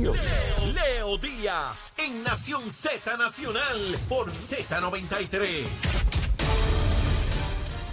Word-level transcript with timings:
Leo, 0.00 0.14
Leo 0.72 1.18
Díaz 1.18 1.92
en 1.96 2.22
Nación 2.22 2.70
Z 2.70 3.16
Nacional 3.16 3.98
por 4.08 4.30
Z93. 4.30 5.64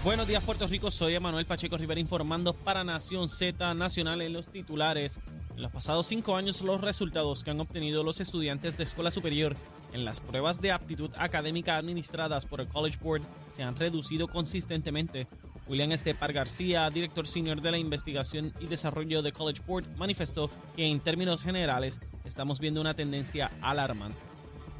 Buenos 0.03 0.27
días 0.27 0.43
Puerto 0.43 0.67
Rico, 0.67 0.91
soy 0.91 1.15
Emanuel 1.15 1.47
Pacheco 1.47 1.79
Rivera 1.79 1.99
informando 1.99 2.53
para 2.53 2.83
Nación 2.83 3.27
Z 3.27 3.73
Nacional 3.73 4.21
en 4.21 4.33
los 4.33 4.47
titulares. 4.47 5.19
En 5.55 5.63
los 5.63 5.71
pasados 5.71 6.05
cinco 6.05 6.35
años 6.35 6.61
los 6.61 6.79
resultados 6.79 7.43
que 7.43 7.49
han 7.49 7.59
obtenido 7.59 8.03
los 8.03 8.19
estudiantes 8.19 8.77
de 8.77 8.83
escuela 8.83 9.09
superior 9.09 9.55
en 9.91 10.05
las 10.05 10.19
pruebas 10.19 10.61
de 10.61 10.73
aptitud 10.73 11.09
académica 11.17 11.75
administradas 11.75 12.45
por 12.45 12.61
el 12.61 12.67
College 12.67 12.99
Board 13.01 13.23
se 13.49 13.63
han 13.63 13.75
reducido 13.75 14.27
consistentemente. 14.27 15.27
William 15.67 15.91
Estepar 15.91 16.31
García, 16.33 16.89
director 16.89 17.27
senior 17.27 17.61
de 17.61 17.71
la 17.71 17.77
investigación 17.77 18.53
y 18.59 18.67
desarrollo 18.67 19.21
de 19.21 19.31
College 19.31 19.61
Board, 19.65 19.87
manifestó 19.97 20.51
que 20.75 20.85
en 20.85 20.99
términos 20.99 21.43
generales 21.43 22.01
estamos 22.23 22.59
viendo 22.59 22.81
una 22.81 22.93
tendencia 22.93 23.51
alarmante. 23.61 24.19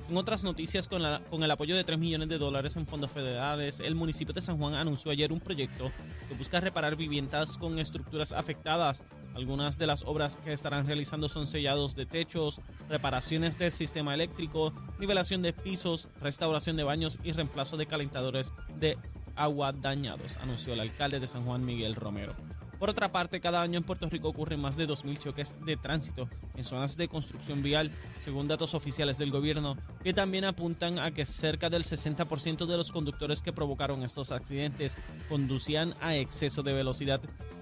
En 0.07 0.17
otras 0.17 0.43
noticias, 0.43 0.87
con, 0.87 1.01
el 1.43 1.51
apoyo 1.51 1.75
de 1.75 1.83
3 1.83 1.97
millones 1.97 2.29
de 2.29 2.37
dólares 2.37 2.75
en 2.75 2.85
fondos 2.85 3.09
federales, 3.09 3.79
el 3.79 3.95
municipio 3.95 4.35
de 4.35 4.41
San 4.41 4.59
Juan 4.59 4.75
anunció 4.75 5.11
ayer 5.11 5.33
un 5.33 5.39
proyecto 5.39 5.91
que 6.29 6.35
busca 6.35 6.59
reparar 6.59 6.95
viviendas 6.95 7.57
con 7.57 7.79
estructuras 7.79 8.31
afectadas. 8.31 9.03
Algunas 9.33 9.79
de 9.79 9.87
las 9.87 10.03
obras 10.03 10.37
que 10.37 10.53
estarán 10.53 10.85
realizando 10.85 11.27
son 11.27 11.47
sellados 11.47 11.95
de 11.95 12.05
techos, 12.05 12.61
reparaciones 12.87 13.57
del 13.57 13.71
sistema 13.71 14.13
eléctrico, 14.13 14.73
nivelación 14.99 15.41
de 15.41 15.53
pisos, 15.53 16.07
restauración 16.21 16.77
de 16.77 16.83
baños 16.83 17.17
y 17.23 17.31
reemplazo 17.31 17.75
de 17.75 17.87
calentadores 17.87 18.53
de 18.77 18.99
agua 19.35 19.71
dañados, 19.71 20.37
anunció 20.37 20.73
el 20.73 20.79
alcalde 20.79 21.19
de 21.19 21.27
San 21.27 21.45
Juan 21.45 21.65
Miguel 21.65 21.95
Romero. 21.95 22.35
Por 22.79 22.89
otra 22.89 23.11
parte, 23.11 23.39
cada 23.39 23.61
año 23.61 23.77
en 23.77 23.85
Puerto 23.85 24.09
Rico 24.09 24.27
ocurren 24.27 24.59
más 24.59 24.75
de 24.75 24.87
2.000 24.87 25.19
choques 25.19 25.55
de 25.65 25.77
tránsito 25.77 26.29
en 26.55 26.63
zonas 26.63 26.97
de 26.97 27.07
construcción 27.07 27.61
vial, 27.63 27.91
según 28.19 28.47
datos 28.47 28.73
oficiales 28.73 29.17
del 29.17 29.31
gobierno, 29.31 29.77
que 30.03 30.13
también 30.13 30.43
apuntan 30.43 30.99
a 30.99 31.11
que 31.11 31.25
cerca 31.25 31.69
del 31.69 31.83
60% 31.83 32.65
de 32.65 32.77
los 32.77 32.91
conductores 32.91 33.41
que 33.41 33.53
provocaron 33.53 34.03
estos 34.03 34.31
accidentes 34.31 34.97
conducían 35.29 35.95
a 36.01 36.15
exceso 36.15 36.63
de 36.63 36.73
velocidad. 36.73 37.21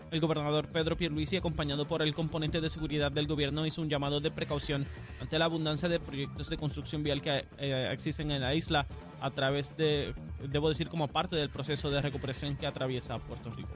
El 0.09 0.19
gobernador 0.19 0.67
Pedro 0.67 0.97
Pierluisi, 0.97 1.37
acompañado 1.37 1.87
por 1.87 2.01
el 2.01 2.13
componente 2.13 2.61
de 2.61 2.69
seguridad 2.69 3.11
del 3.11 3.27
gobierno, 3.27 3.65
hizo 3.65 3.81
un 3.81 3.89
llamado 3.89 4.19
de 4.19 4.29
precaución 4.29 4.85
ante 5.19 5.39
la 5.39 5.45
abundancia 5.45 5.89
de 5.89 5.99
proyectos 5.99 6.49
de 6.49 6.57
construcción 6.57 7.01
vial 7.01 7.21
que 7.21 7.45
eh, 7.57 7.89
existen 7.91 8.29
en 8.29 8.41
la 8.41 8.53
isla 8.53 8.85
a 9.23 9.31
través 9.31 9.75
de, 9.77 10.13
debo 10.49 10.67
decir, 10.69 10.89
como 10.89 11.07
parte 11.07 11.35
del 11.35 11.49
proceso 11.49 11.89
de 11.89 12.01
recuperación 12.01 12.57
que 12.57 12.67
atraviesa 12.67 13.19
Puerto 13.19 13.49
Rico. 13.51 13.73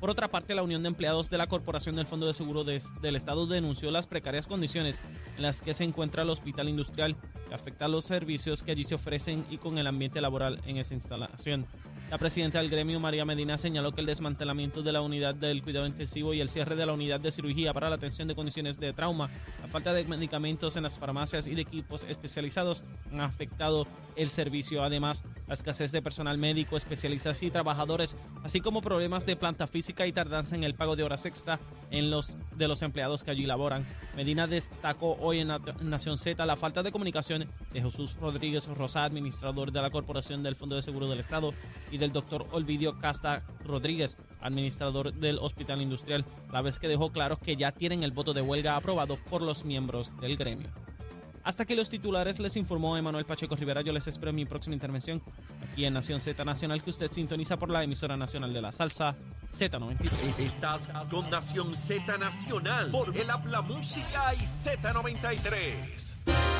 Por 0.00 0.10
otra 0.10 0.28
parte, 0.28 0.54
la 0.54 0.62
Unión 0.62 0.82
de 0.82 0.88
Empleados 0.88 1.28
de 1.30 1.38
la 1.38 1.46
Corporación 1.48 1.96
del 1.96 2.06
Fondo 2.06 2.26
de 2.26 2.34
Seguro 2.34 2.62
de- 2.64 2.80
del 3.00 3.16
Estado 3.16 3.46
denunció 3.46 3.90
las 3.90 4.06
precarias 4.06 4.46
condiciones 4.46 5.00
en 5.36 5.42
las 5.42 5.60
que 5.62 5.74
se 5.74 5.82
encuentra 5.84 6.22
el 6.22 6.30
hospital 6.30 6.68
industrial, 6.68 7.16
que 7.48 7.54
afecta 7.54 7.86
a 7.86 7.88
los 7.88 8.04
servicios 8.04 8.62
que 8.62 8.72
allí 8.72 8.84
se 8.84 8.94
ofrecen 8.94 9.44
y 9.50 9.58
con 9.58 9.76
el 9.78 9.86
ambiente 9.88 10.20
laboral 10.20 10.60
en 10.66 10.76
esa 10.76 10.94
instalación. 10.94 11.66
La 12.10 12.16
presidenta 12.16 12.58
del 12.58 12.70
gremio, 12.70 12.98
María 12.98 13.26
Medina, 13.26 13.58
señaló 13.58 13.92
que 13.92 14.00
el 14.00 14.06
desmantelamiento 14.06 14.82
de 14.82 14.92
la 14.92 15.02
unidad 15.02 15.34
del 15.34 15.62
cuidado 15.62 15.86
intensivo 15.86 16.32
y 16.32 16.40
el 16.40 16.48
cierre 16.48 16.74
de 16.74 16.86
la 16.86 16.94
unidad 16.94 17.20
de 17.20 17.30
cirugía 17.30 17.74
para 17.74 17.90
la 17.90 17.96
atención 17.96 18.26
de 18.26 18.34
condiciones 18.34 18.80
de 18.80 18.94
trauma, 18.94 19.28
la 19.60 19.68
falta 19.68 19.92
de 19.92 20.04
medicamentos 20.04 20.78
en 20.78 20.84
las 20.84 20.98
farmacias 20.98 21.46
y 21.46 21.54
de 21.54 21.60
equipos 21.60 22.04
especializados 22.04 22.82
han 23.12 23.20
afectado 23.20 23.86
el 24.16 24.30
servicio. 24.30 24.82
Además, 24.82 25.22
la 25.46 25.52
escasez 25.52 25.92
de 25.92 26.00
personal 26.00 26.38
médico, 26.38 26.78
especialistas 26.78 27.42
y 27.42 27.50
trabajadores, 27.50 28.16
así 28.42 28.62
como 28.62 28.80
problemas 28.80 29.26
de 29.26 29.36
planta 29.36 29.66
física 29.66 30.06
y 30.06 30.12
tardanza 30.12 30.56
en 30.56 30.64
el 30.64 30.74
pago 30.74 30.96
de 30.96 31.02
horas 31.02 31.26
extra 31.26 31.60
en 31.90 32.10
los 32.10 32.36
de 32.56 32.68
los 32.68 32.82
empleados 32.82 33.24
que 33.24 33.30
allí 33.30 33.44
laboran. 33.44 33.86
Medina 34.16 34.46
destacó 34.46 35.16
hoy 35.20 35.38
en 35.38 35.48
Nación 35.82 36.18
Z 36.18 36.44
la 36.44 36.56
falta 36.56 36.82
de 36.82 36.92
comunicación 36.92 37.48
de 37.72 37.82
Jesús 37.82 38.16
Rodríguez 38.20 38.66
Rosa, 38.66 39.04
administrador 39.04 39.72
de 39.72 39.82
la 39.82 39.90
Corporación 39.90 40.42
del 40.42 40.56
Fondo 40.56 40.76
de 40.76 40.82
Seguro 40.82 41.08
del 41.08 41.20
Estado, 41.20 41.54
y 41.90 41.98
del 41.98 42.12
doctor 42.12 42.46
Olvidio 42.52 42.98
Casta 42.98 43.44
Rodríguez, 43.64 44.18
administrador 44.40 45.12
del 45.14 45.38
Hospital 45.38 45.82
Industrial, 45.82 46.24
la 46.52 46.62
vez 46.62 46.78
que 46.78 46.88
dejó 46.88 47.10
claro 47.12 47.38
que 47.38 47.56
ya 47.56 47.72
tienen 47.72 48.02
el 48.02 48.12
voto 48.12 48.34
de 48.34 48.42
huelga 48.42 48.76
aprobado 48.76 49.16
por 49.30 49.42
los 49.42 49.64
miembros 49.64 50.12
del 50.20 50.36
gremio. 50.36 50.70
Hasta 51.48 51.64
que 51.64 51.74
los 51.74 51.88
titulares 51.88 52.38
les 52.40 52.56
informó 52.56 52.98
Emanuel 52.98 53.24
Pacheco 53.24 53.56
Rivera, 53.56 53.80
yo 53.80 53.90
les 53.90 54.06
espero 54.06 54.28
en 54.28 54.36
mi 54.36 54.44
próxima 54.44 54.74
intervención 54.74 55.22
aquí 55.62 55.86
en 55.86 55.94
Nación 55.94 56.20
Z 56.20 56.44
Nacional 56.44 56.82
que 56.82 56.90
usted 56.90 57.10
sintoniza 57.10 57.56
por 57.56 57.70
la 57.70 57.82
emisora 57.82 58.18
nacional 58.18 58.52
de 58.52 58.60
la 58.60 58.70
salsa 58.70 59.16
Z93. 59.50 60.40
Estás 60.40 60.90
con 61.10 61.30
Nación 61.30 61.74
Z 61.74 62.18
Nacional 62.18 62.90
por 62.90 63.16
el 63.16 63.30
Habla 63.30 63.62
Música 63.62 64.34
y 64.34 64.44
Z93. 64.44 66.57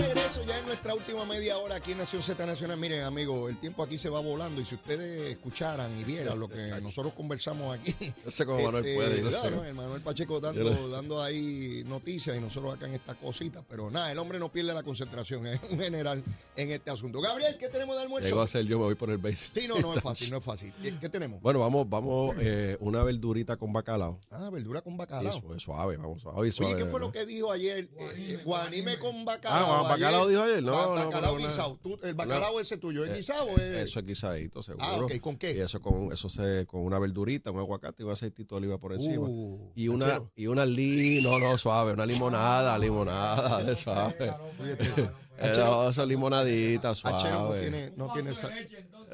Regreso 0.00 0.44
ya 0.46 0.58
en 0.58 0.64
nuestra 0.64 0.94
última 0.94 1.24
media 1.26 1.58
hora 1.58 1.76
aquí 1.76 1.92
en 1.92 1.98
Nación 1.98 2.22
Z 2.22 2.46
Nacional. 2.46 2.78
Miren, 2.78 3.02
amigo, 3.02 3.48
el 3.48 3.58
tiempo 3.58 3.82
aquí 3.82 3.98
se 3.98 4.08
va 4.08 4.20
volando 4.20 4.60
y 4.60 4.64
si 4.64 4.74
ustedes 4.74 5.30
escucharan 5.30 5.98
y 5.98 6.04
vieran 6.04 6.38
lo 6.38 6.48
que 6.48 6.68
nosotros 6.80 7.12
conversamos 7.12 7.76
aquí. 7.78 7.94
No 8.24 8.30
sé 8.30 8.46
cómo 8.46 8.62
Manuel 8.62 8.82
puede, 8.94 9.18
yo 9.18 9.24
no 9.24 9.28
claro, 9.30 9.48
sé. 9.48 9.56
¿no? 9.56 9.64
el 9.64 9.74
Manuel 9.74 10.00
Pacheco 10.02 10.40
dando, 10.40 10.62
Yo 10.62 10.88
dando 10.88 11.22
ahí 11.22 11.82
noticias 11.86 12.36
y 12.36 12.40
nosotros 12.40 12.74
acá 12.74 12.86
en 12.86 12.94
estas 12.94 13.16
cositas. 13.16 13.62
Pero 13.68 13.90
nada, 13.90 14.10
el 14.10 14.18
hombre 14.18 14.38
no 14.38 14.50
pierde 14.50 14.72
la 14.72 14.82
concentración, 14.82 15.46
es 15.46 15.60
un 15.70 15.78
general 15.78 16.22
en 16.56 16.70
este 16.70 16.90
asunto. 16.90 17.20
Gabriel, 17.20 17.56
¿qué 17.58 17.68
tenemos 17.68 17.96
de 17.96 18.02
almuerzo? 18.02 18.28
Llego 18.28 18.40
a 18.40 18.46
ser 18.46 18.64
yo, 18.64 18.78
me 18.78 18.84
voy 18.84 18.94
por 18.94 19.10
el 19.10 19.18
base. 19.18 19.50
Sí, 19.52 19.68
no, 19.68 19.78
no 19.80 19.94
es 19.94 20.02
fácil, 20.02 20.30
no 20.30 20.38
es 20.38 20.44
fácil. 20.44 20.72
¿Qué, 21.00 21.08
tenemos? 21.08 21.42
Bueno, 21.42 21.60
vamos, 21.60 21.88
vamos, 21.88 22.36
eh, 22.38 22.76
una 22.80 23.04
verdurita 23.04 23.56
con 23.56 23.72
bacalao. 23.72 24.18
Ah, 24.30 24.48
verdura 24.50 24.80
con 24.80 24.96
bacalao. 24.96 25.40
suave, 25.40 25.60
suave, 25.60 25.96
vamos, 25.96 26.22
suave 26.22 26.50
suave. 26.52 26.74
Oye, 26.74 26.84
¿qué 26.84 26.90
fue 26.90 27.00
lo 27.00 27.12
que 27.12 27.26
dijo 27.26 27.52
ayer? 27.52 27.88
Eh, 27.98 28.12
eh, 28.16 28.42
Guanime 28.44 28.98
con 28.98 29.24
Ah, 29.44 29.89
bacalao. 29.90 30.26
bacalao 30.26 30.28
dijo 30.28 30.42
ayer. 30.42 30.62
No, 30.62 30.72
Ba- 30.72 30.84
no, 30.86 30.94
bacalao 31.06 31.34
una- 31.34 31.44
guisado. 31.44 31.78
Tú- 31.82 31.98
¿El 32.02 32.14
bacalao 32.14 32.60
ese 32.60 32.76
tuyo 32.78 33.04
es 33.04 33.14
guisado 33.14 33.44
o 33.44 33.56
es...? 33.58 33.76
Eso 33.88 34.00
es 34.00 34.06
guisadito, 34.06 34.62
seguro. 34.62 34.84
Ah, 34.88 34.96
ok, 35.00 35.20
¿con 35.20 35.36
qué? 35.36 35.52
Y 35.54 35.60
eso 35.60 35.80
con, 35.80 36.12
eso 36.12 36.28
se, 36.28 36.66
con 36.66 36.82
una 36.82 36.98
verdurita, 36.98 37.50
un 37.50 37.58
aguacate 37.58 38.02
y 38.02 38.06
un 38.06 38.12
aceitito 38.12 38.54
de 38.54 38.58
oliva 38.58 38.78
por 38.78 38.92
encima. 38.92 39.26
Uh, 39.28 39.72
y 39.74 39.88
una, 39.88 40.22
y 40.36 40.46
una 40.46 40.64
li, 40.66 41.20
no, 41.22 41.38
no, 41.38 41.56
suave, 41.58 41.92
una 41.92 42.06
limonada, 42.06 42.78
limonada, 42.78 43.76
suave. 43.76 44.32
Eh, 44.64 45.10
no, 45.40 45.90
eso 45.90 46.02
es 46.02 46.08
limonadita, 46.08 46.90
Achero 46.90 47.48
no 47.48 47.52
tiene, 47.54 47.92
no 47.96 48.12
tiene 48.12 48.34
sal- 48.34 48.52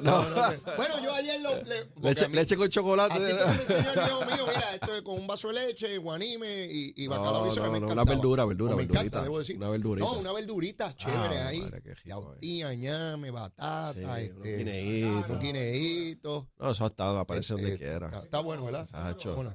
No. 0.02 0.22
No, 0.22 0.28
no 0.30 0.34
tiene- 0.48 0.76
Bueno, 0.76 0.94
yo 1.02 1.12
ayer 1.14 1.40
lo. 1.40 1.56
le- 1.62 1.86
Leche, 2.08 2.24
a 2.24 2.28
mí- 2.28 2.34
leche 2.34 2.56
con 2.56 2.68
chocolate. 2.68 3.14
Así 3.14 3.32
como 3.32 3.46
me 3.54 3.60
enseñó 3.62 3.90
el 3.90 3.94
viejo 3.98 4.20
mío, 4.26 4.46
mira, 4.54 4.74
esto 4.74 4.94
es 4.96 5.02
con 5.02 5.14
un 5.20 5.26
vaso 5.26 5.48
de 5.48 5.54
leche, 5.54 5.96
guanime 5.98 6.66
y, 6.70 6.92
y 6.96 7.06
bacalao. 7.06 7.44
No, 7.44 7.46
eso 7.46 7.60
que 7.62 7.66
no, 7.68 7.72
me 7.72 7.80
no, 7.80 7.86
encantaba. 7.86 8.02
una 8.02 8.10
verdura, 8.14 8.44
verdura, 8.44 8.70
No, 8.72 8.76
me 8.76 8.82
verdurita. 8.82 9.00
encanta, 9.06 9.22
debo 9.22 9.38
decir. 9.38 9.56
Una 9.56 9.68
verdurita. 9.70 10.06
No, 10.06 10.18
una 10.18 10.32
verdurita 10.32 10.94
chévere 10.96 11.38
Ah, 11.38 11.48
ahí. 11.48 11.60
madre, 11.62 11.82
qué 11.82 11.94
rico, 11.94 12.08
Yautía, 12.08 12.74
ñame, 12.74 13.30
batata, 13.30 13.94
Sí, 13.94 14.24
este. 14.26 14.56
guineitos. 14.58 15.30
Un 15.30 15.38
guineíto. 15.40 16.48
No, 16.58 16.70
eso 16.72 16.86
está, 16.86 17.18
aparece 17.20 17.54
donde 17.54 17.78
quiera. 17.78 18.06
Está, 18.06 18.18
está 18.22 18.40
bueno, 18.40 18.64
¿verdad? 18.64 18.86
Sacho. 18.86 19.34
Bueno. 19.34 19.54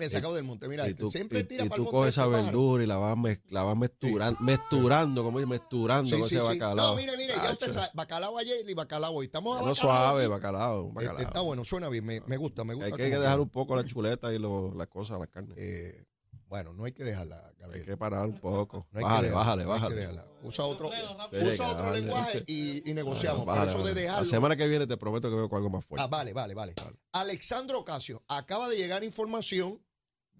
Me 0.00 0.06
he 0.06 0.10
sacado 0.10 0.34
del 0.34 0.44
monte. 0.44 0.66
Mira, 0.68 0.86
y 0.86 0.90
este, 0.90 1.00
tú, 1.02 1.10
siempre 1.10 1.40
y- 1.40 1.44
tira 1.44 1.64
y 1.64 1.68
para 1.68 1.76
tú 1.76 1.82
el 1.82 1.84
monte. 1.86 1.96
coges 1.98 2.10
esa 2.14 2.26
verdura 2.26 2.82
y 2.82 2.86
la 2.86 2.96
vas, 2.96 3.16
mez- 3.16 3.42
la 3.50 3.62
vas 3.62 3.76
mezturando, 3.76 4.40
mezturando, 4.40 5.22
como 5.22 5.38
dice, 5.38 5.48
mezturando 5.48 6.10
Sí, 6.16 6.20
con 6.20 6.28
sí, 6.28 6.36
ese 6.36 6.44
sí. 6.52 6.58
bacalao. 6.58 6.90
No, 6.90 6.96
mire, 6.96 7.16
mire, 7.16 7.34
ya 7.34 7.52
usted 7.52 7.68
sabe, 7.70 7.88
bacalao 7.94 8.38
ayer 8.38 8.68
y 8.68 8.74
bacalao 8.74 9.12
hoy. 9.14 9.26
Estamos 9.26 9.60
a 9.60 9.62
No 9.64 9.74
suave, 9.74 10.26
bacalao, 10.26 10.82
Este, 10.88 10.94
bacalao. 10.94 11.18
está 11.20 11.40
bueno, 11.40 11.64
suena 11.64 11.88
bien, 11.88 12.04
me, 12.04 12.20
me 12.26 12.36
gusta, 12.36 12.64
me 12.64 12.74
gusta. 12.74 12.86
hay 12.86 12.92
que, 12.92 13.02
hay 13.02 13.08
que 13.10 13.14
como 13.16 13.22
dejar 13.22 13.40
un 13.40 13.48
poco 13.50 13.76
la 13.76 13.84
chuleta 13.84 14.32
y 14.32 14.38
lo- 14.38 14.74
las 14.74 14.86
cosas, 14.88 15.18
las 15.18 15.28
carnes. 15.28 15.58
Eh, 15.58 16.06
bueno, 16.48 16.72
no 16.72 16.84
hay 16.84 16.90
que 16.90 17.04
dejarla, 17.04 17.52
hay 17.72 17.82
que 17.82 17.96
parar 17.96 18.26
un 18.26 18.40
poco. 18.40 18.88
No 18.90 18.98
hay 18.98 19.04
bájale, 19.04 19.28
que 19.28 19.28
dejarla, 19.28 19.64
bájale, 19.64 19.64
no 19.64 19.68
bájale. 20.08 20.30
Usa 20.42 20.64
otro, 20.64 20.88
Sí, 21.30 21.36
usa 21.46 21.68
otro 21.68 21.82
bájale. 21.84 22.00
lenguaje 22.00 22.44
y, 22.48 22.90
y 22.90 22.94
negociamos. 22.94 23.44
Pero 23.46 23.62
eso 23.64 23.82
de 23.84 23.94
dejarlo. 23.94 24.22
La 24.22 24.24
semana 24.24 24.56
que 24.56 24.66
viene 24.66 24.84
te 24.88 24.96
prometo 24.96 25.28
que 25.30 25.36
veo 25.36 25.48
con 25.48 25.58
algo 25.58 25.70
más 25.70 25.84
fuerte. 25.84 26.02
Ah, 26.02 26.08
vale, 26.08 26.32
vale, 26.32 26.54
vale. 26.54 26.74
Alexandro 27.12 27.78
Ocasio, 27.80 28.24
acaba 28.26 28.68
de 28.68 28.76
llegar 28.76 29.04
información 29.04 29.80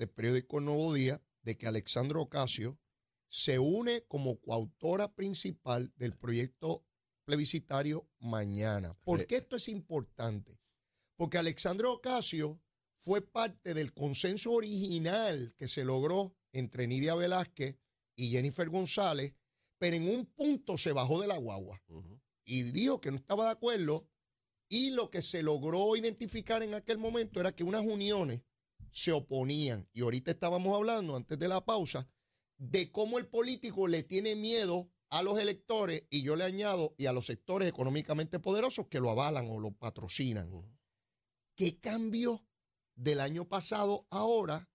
del 0.00 0.08
periódico 0.08 0.60
Nuevo 0.60 0.94
Día 0.94 1.22
de 1.42 1.58
que 1.58 1.66
Alexandro 1.66 2.22
Ocasio 2.22 2.80
se 3.28 3.58
une 3.58 4.06
como 4.08 4.40
coautora 4.40 5.14
principal 5.14 5.92
del 5.96 6.16
proyecto 6.16 6.86
plebiscitario 7.26 8.08
mañana. 8.18 8.98
¿Por 9.04 9.26
qué 9.26 9.36
esto 9.36 9.56
es 9.56 9.68
importante? 9.68 10.58
Porque 11.16 11.36
Alexandro 11.36 11.92
Ocasio 11.92 12.62
fue 12.96 13.20
parte 13.20 13.74
del 13.74 13.92
consenso 13.92 14.52
original 14.52 15.54
que 15.58 15.68
se 15.68 15.84
logró 15.84 16.34
entre 16.52 16.86
Nidia 16.86 17.14
Velázquez 17.14 17.76
y 18.16 18.30
Jennifer 18.30 18.70
González, 18.70 19.34
pero 19.78 19.96
en 19.96 20.08
un 20.08 20.24
punto 20.24 20.78
se 20.78 20.92
bajó 20.92 21.20
de 21.20 21.26
la 21.26 21.36
guagua 21.36 21.82
y 22.44 22.62
dijo 22.62 23.02
que 23.02 23.10
no 23.10 23.18
estaba 23.18 23.44
de 23.44 23.50
acuerdo 23.50 24.08
y 24.66 24.90
lo 24.90 25.10
que 25.10 25.20
se 25.20 25.42
logró 25.42 25.94
identificar 25.94 26.62
en 26.62 26.74
aquel 26.74 26.96
momento 26.96 27.38
era 27.38 27.54
que 27.54 27.64
unas 27.64 27.84
uniones 27.84 28.40
se 28.92 29.12
oponían. 29.12 29.88
Y 29.92 30.02
ahorita 30.02 30.30
estábamos 30.30 30.76
hablando, 30.76 31.16
antes 31.16 31.38
de 31.38 31.48
la 31.48 31.64
pausa, 31.64 32.08
de 32.58 32.90
cómo 32.92 33.18
el 33.18 33.26
político 33.26 33.88
le 33.88 34.02
tiene 34.02 34.36
miedo 34.36 34.90
a 35.10 35.22
los 35.22 35.40
electores 35.40 36.06
y 36.10 36.22
yo 36.22 36.36
le 36.36 36.44
añado 36.44 36.94
y 36.96 37.06
a 37.06 37.12
los 37.12 37.26
sectores 37.26 37.68
económicamente 37.68 38.38
poderosos 38.38 38.86
que 38.86 39.00
lo 39.00 39.10
avalan 39.10 39.48
o 39.50 39.58
lo 39.58 39.72
patrocinan. 39.72 40.50
¿Qué 41.56 41.78
cambió 41.80 42.46
del 42.94 43.20
año 43.20 43.48
pasado 43.48 44.06
ahora 44.10 44.70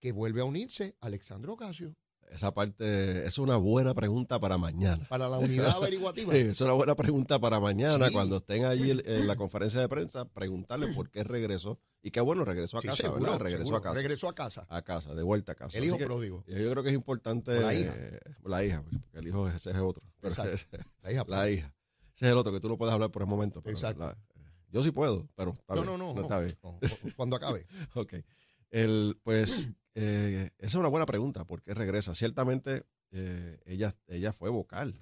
que 0.00 0.12
vuelve 0.12 0.40
a 0.40 0.44
unirse 0.44 0.96
Alexandro 1.00 1.54
Ocasio? 1.54 1.96
Esa 2.34 2.52
parte 2.52 3.26
es 3.26 3.38
una 3.38 3.56
buena 3.56 3.94
pregunta 3.94 4.38
para 4.40 4.58
mañana. 4.58 5.06
Para 5.08 5.28
la 5.28 5.38
unidad 5.70 5.70
averiguativa. 5.76 6.32
Sí, 6.32 6.38
es 6.38 6.60
una 6.60 6.72
buena 6.72 6.94
pregunta 6.94 7.38
para 7.38 7.60
mañana, 7.60 8.08
Sí. 8.08 8.12
cuando 8.12 8.36
estén 8.38 8.64
allí 8.64 8.90
en- 8.90 9.26
la 9.26 9.36
conferencia 9.36 9.80
de 9.80 9.88
prensa, 9.88 10.24
preguntarle 10.26 10.88
por 10.88 11.10
qué 11.10 11.22
regresó. 11.24 11.78
Y 12.02 12.10
qué 12.10 12.20
bueno, 12.20 12.44
regresó 12.44 12.78
a 12.78 12.80
Sí, 12.82 12.88
casa, 12.88 13.02
seguro, 13.04 13.22
¿verdad? 13.22 13.38
Regresó 13.38 13.64
seguro. 13.64 13.76
a 13.78 13.82
casa. 13.82 13.94
Regresó 13.94 14.28
a 14.28 14.34
casa. 14.34 14.66
A 14.68 14.82
casa, 14.82 15.14
de 15.14 15.22
vuelta 15.22 15.52
a 15.52 15.54
casa. 15.54 15.78
El 15.78 15.84
hijo 15.84 15.96
que 15.96 16.04
pródigo. 16.04 16.44
Yo 16.46 16.70
creo 16.70 16.82
que 16.82 16.90
es 16.90 16.94
importante. 16.94 17.58
La 17.60 17.72
hija. 17.72 17.94
eh, 17.96 18.20
la 18.44 18.64
hija, 18.64 18.82
porque 18.82 19.18
el 19.18 19.28
hijo 19.28 19.48
ese 19.48 19.70
es 19.70 19.76
otro. 19.76 20.02
Pero 20.20 20.34
ese- 20.34 20.68
La 21.02 21.12
hija 21.12 21.24
la 21.28 21.48
hija. 21.48 21.74
Ese 22.14 22.26
es 22.26 22.32
el 22.32 22.36
otro 22.38 22.52
que 22.52 22.60
tú 22.60 22.68
no 22.68 22.76
puedes 22.76 22.92
hablar 22.92 23.10
por 23.10 23.22
el 23.22 23.28
momento. 23.28 23.62
pero 23.62 23.74
Exacto. 23.76 24.04
la- 24.04 24.18
yo 24.70 24.82
sí 24.82 24.90
puedo, 24.90 25.28
pero 25.36 25.52
está 25.52 25.76
No, 25.76 25.82
bien. 25.82 25.98
no, 25.98 25.98
no, 26.08 26.14
no. 26.14 26.22
está 26.22 26.40
bien. 26.40 26.58
no, 26.62 26.78
Cuando 27.16 27.36
acabe. 27.36 27.64
Ok. 27.94 28.14
El, 28.70 29.18
pues, 29.22 29.68
eh, 29.94 30.50
esa 30.58 30.66
es 30.66 30.74
una 30.74 30.88
buena 30.88 31.06
pregunta. 31.06 31.44
¿Por 31.44 31.62
qué 31.62 31.74
regresa? 31.74 32.14
Ciertamente, 32.14 32.84
eh, 33.12 33.58
ella, 33.66 33.94
ella 34.08 34.32
fue 34.32 34.50
vocal 34.50 34.94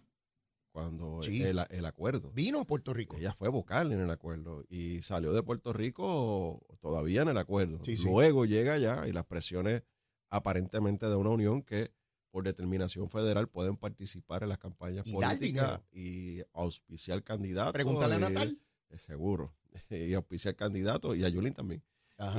cuando 0.70 1.22
Sí. 1.22 1.42
el, 1.42 1.60
el 1.70 1.84
acuerdo. 1.86 2.30
Vino 2.32 2.60
a 2.60 2.66
Puerto 2.66 2.94
Rico. 2.94 3.16
Ella 3.16 3.32
fue 3.32 3.48
vocal 3.48 3.92
en 3.92 4.00
el 4.00 4.10
acuerdo 4.10 4.64
y 4.68 5.02
salió 5.02 5.32
de 5.32 5.42
Puerto 5.42 5.72
Rico 5.72 6.64
todavía 6.80 7.22
en 7.22 7.28
el 7.28 7.38
acuerdo. 7.38 7.80
Sí, 7.84 7.96
sí. 7.96 8.04
Luego 8.04 8.46
llega 8.46 8.74
allá 8.74 9.06
y 9.06 9.12
las 9.12 9.26
presiones 9.26 9.82
aparentemente 10.30 11.06
de 11.06 11.14
una 11.16 11.30
unión 11.30 11.62
que 11.62 11.92
por 12.30 12.44
determinación 12.44 13.10
federal 13.10 13.48
pueden 13.48 13.76
participar 13.76 14.42
en 14.42 14.48
las 14.48 14.56
campañas 14.58 15.06
Y 15.06 15.12
políticas 15.12 15.82
y 15.92 16.40
auspiciar 16.54 17.22
candidatos. 17.22 17.74
Pregúntale 17.74 18.14
a 18.14 18.18
Natal. 18.18 18.58
eh, 18.88 18.98
Seguro. 18.98 19.54
Y 19.90 20.14
auspiciar 20.14 20.56
candidatos 20.56 21.16
y 21.16 21.24
a 21.24 21.28
Yulín 21.28 21.52
también. 21.54 21.82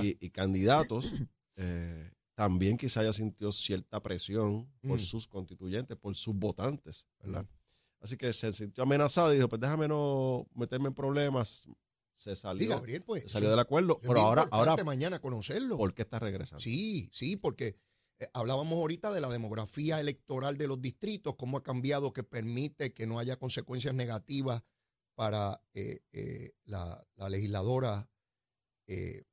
Y, 0.02 0.18
y 0.26 0.30
candidatos 0.32 1.12
eh, 1.58 2.12
también 2.36 2.78
quizá 2.78 3.02
haya 3.02 3.14
sentido 3.14 3.52
cierta 3.52 4.02
presión 4.02 4.68
por 4.82 4.98
Mm. 5.00 5.02
sus 5.04 5.28
constituyentes, 5.28 5.98
por 5.98 6.16
sus 6.16 6.36
votantes, 6.36 7.06
¿verdad? 7.20 7.46
Así 8.00 8.18
que 8.18 8.34
se 8.34 8.52
sintió 8.52 8.84
amenazado 8.84 9.32
y 9.32 9.36
dijo, 9.38 9.48
pues 9.48 9.62
déjame 9.62 9.88
no 9.88 10.48
meterme 10.56 10.88
en 10.90 10.94
problemas. 10.94 11.68
Se 12.16 12.36
Sí, 12.36 12.42
salió, 12.42 12.70
Gabriel, 12.70 13.02
pues. 13.04 13.24
se 13.24 13.30
salió 13.30 13.50
del 13.50 13.60
acuerdo, 13.60 14.00
pero 14.02 14.20
ahora, 14.20 14.48
ahora, 14.52 14.76
mañana 14.84 15.20
conocerlo. 15.20 15.78
¿por 15.78 15.94
qué 15.94 16.02
está 16.04 16.20
regresando? 16.20 16.60
Sí, 16.62 17.10
sí, 17.14 17.38
porque 17.38 17.76
eh, 18.20 18.28
hablábamos 18.34 18.74
ahorita 18.74 19.12
de 19.12 19.20
la 19.22 19.30
demografía 19.30 20.00
electoral 20.00 20.58
de 20.58 20.68
los 20.68 20.80
distritos, 20.82 21.36
cómo 21.36 21.58
ha 21.58 21.64
cambiado 21.64 22.14
que 22.14 22.24
permite 22.24 22.94
que 22.94 23.08
no 23.08 23.18
haya 23.20 23.38
consecuencias 23.38 23.96
negativas 23.96 24.64
para 25.16 25.64
eh, 25.74 26.00
eh, 26.12 26.52
la, 26.66 27.04
la 27.16 27.30
legisladora 27.30 28.08
de, 28.88 29.26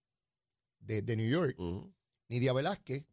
de 1.02 1.16
New 1.16 1.28
York, 1.28 1.58
Ujú. 1.58 1.92
Nidia 2.30 2.52
Velázquez. 2.54 3.04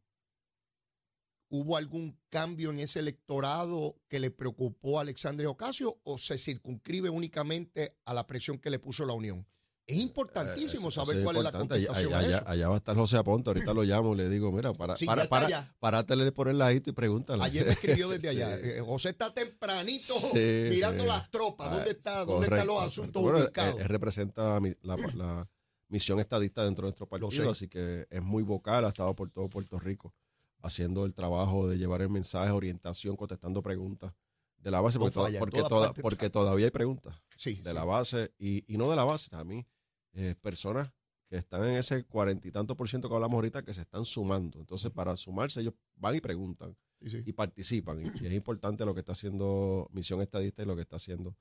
¿Hubo 1.49 1.77
algún 1.77 2.19
cambio 2.29 2.71
en 2.71 2.79
ese 2.79 2.99
electorado 2.99 3.95
que 4.09 4.19
le 4.19 4.31
preocupó 4.31 4.99
a 4.99 5.01
Alexandria 5.01 5.49
Ocasio 5.49 5.99
o 6.03 6.17
se 6.17 6.37
circunscribe 6.37 7.09
únicamente 7.09 7.97
a 8.05 8.13
la 8.13 8.27
presión 8.27 8.59
que 8.59 8.69
le 8.69 8.79
puso 8.79 9.05
la 9.05 9.13
Unión? 9.13 9.47
Es 9.87 9.95
importantísimo 9.99 10.87
Eh, 10.87 10.89
eso- 10.89 10.99
saber 11.05 11.15
eso 11.19 11.23
cuál 11.23 11.37
es 11.37 11.43
la. 11.43 11.49
Allá- 11.49 11.57
contestación 11.59 12.13
a 12.13 12.17
allá, 12.17 12.37
eso. 12.39 12.47
allá 12.49 12.67
va 12.67 12.73
a 12.73 12.77
estar 12.77 12.95
José 12.97 13.15
Aponte, 13.15 13.49
ahorita 13.49 13.73
lo 13.73 13.83
llamo 13.83 14.13
y 14.13 14.17
le 14.17 14.27
digo, 14.29 14.51
mira, 14.51 14.73
para, 14.73 14.97
Sí, 14.97 15.05
para, 15.05 15.29
para, 15.29 15.45
allá. 15.47 15.75
párate 15.79 16.31
por 16.33 16.49
el 16.49 16.57
ladito 16.57 16.89
y 16.89 16.93
pregúntale. 16.93 17.41
Ayer 17.41 17.65
me 17.65 17.71
escribió 17.71 18.09
desde 18.09 18.27
allá. 18.27 18.57
Sí, 18.57 18.61
Eh, 18.69 18.81
José 18.81 19.09
está 19.11 19.33
tempranito 19.33 20.13
Sí, 20.19 20.67
mirando 20.69 21.05
las 21.05 21.31
tropas. 21.31 21.71
¿Dónde, 21.71 21.91
Ah, 21.91 21.93
está, 21.93 22.25
¿dónde 22.25 22.47
están 22.47 22.67
los 22.67 22.83
asuntos 22.83 23.21
correcto. 23.21 23.31
Bueno, 23.31 23.45
ubicados? 23.45 23.75
Él, 23.77 23.81
él 23.83 23.87
representa 23.87 24.59
la, 24.59 24.97
la 25.15 25.49
misión 25.89 26.19
estadista 26.19 26.63
dentro 26.65 26.83
de 26.83 26.87
nuestro 26.89 27.07
partido, 27.07 27.51
así 27.51 27.67
que 27.67 28.07
es 28.09 28.21
muy 28.21 28.43
vocal, 28.43 28.85
ha 28.85 28.89
estado 28.89 29.15
por 29.15 29.29
todo 29.31 29.49
Puerto 29.49 29.79
Rico 29.79 30.13
haciendo 30.61 31.05
el 31.05 31.13
trabajo 31.13 31.67
de 31.67 31.77
llevar 31.77 32.01
el 32.01 32.09
mensaje, 32.09 32.51
orientación, 32.51 33.15
contestando 33.15 33.61
preguntas 33.61 34.13
de 34.57 34.71
la 34.71 34.81
base, 34.81 34.97
No 34.97 35.05
porque, 35.05 35.13
falla, 35.19 35.39
toda- 35.69 35.93
está. 35.95 36.29
todavía 36.29 36.65
hay 36.65 36.71
preguntas 36.71 37.15
sí, 37.37 37.55
de 37.61 37.69
sí. 37.69 37.75
la 37.75 37.83
base 37.85 38.33
y, 38.39 38.63
y 38.73 38.77
no 38.77 38.89
de 38.89 38.95
la 38.95 39.03
base 39.03 39.29
también. 39.29 39.65
eh, 40.13 40.33
personas 40.41 40.91
que 41.29 41.37
están 41.37 41.63
en 41.65 41.75
ese 41.75 42.03
cuarenta 42.05 42.47
y 42.47 42.51
tanto 42.51 42.75
por 42.75 42.89
ciento 42.89 43.07
que 43.07 43.13
hablamos 43.15 43.35
ahorita 43.35 43.63
que 43.63 43.73
se 43.73 43.81
están 43.81 44.03
sumando. 44.05 44.59
Entonces, 44.59 44.89
para 44.91 45.15
sumarse, 45.15 45.61
ellos 45.61 45.73
van 45.95 46.15
y 46.15 46.21
preguntan 46.21 46.75
sí. 47.05 47.21
y 47.23 47.33
participan. 47.33 47.99
Y, 48.01 48.23
y 48.23 48.27
es 48.27 48.33
importante 48.33 48.83
lo 48.85 48.93
que 48.95 49.01
está 49.01 49.11
haciendo 49.11 49.87
Misión 49.91 50.21
Estadista 50.21 50.63
y 50.63 50.65
lo 50.65 50.75
que 50.75 50.81
está 50.81 50.95
haciendo 50.95 51.35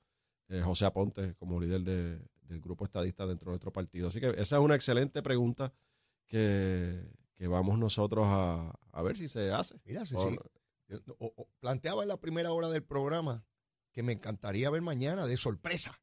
eh, 0.49 0.61
José 0.61 0.85
Aponte 0.85 1.33
como 1.35 1.59
líder 1.59 1.81
de- 1.81 2.19
del 2.47 2.61
grupo 2.61 2.85
estadista 2.85 3.25
dentro 3.25 3.47
de 3.51 3.53
nuestro 3.53 3.71
partido. 3.73 4.07
Así 4.09 4.19
que 4.19 4.29
esa 4.37 4.57
es 4.57 4.61
una 4.61 4.75
excelente 4.75 5.21
pregunta 5.21 5.73
que, 6.27 7.03
que 7.35 7.47
vamos 7.47 7.77
nosotros 7.79 8.25
a, 8.27 8.73
a 8.91 9.01
ver 9.01 9.17
si 9.17 9.27
se 9.27 9.51
hace. 9.51 9.75
Mira, 9.85 10.05
sí, 10.05 10.15
O- 10.17 10.29
sí. 10.29 10.37
Yo- 10.89 10.99
o- 11.19 11.33
o- 11.35 11.49
planteaba 11.59 12.03
en 12.03 12.07
la 12.09 12.17
primera 12.19 12.51
hora 12.53 12.69
del 12.69 12.83
programa 12.83 13.45
que 13.91 14.03
me 14.03 14.13
encantaría 14.13 14.69
ver 14.69 14.81
mañana 14.81 15.25
de 15.27 15.35
sorpresa 15.37 15.99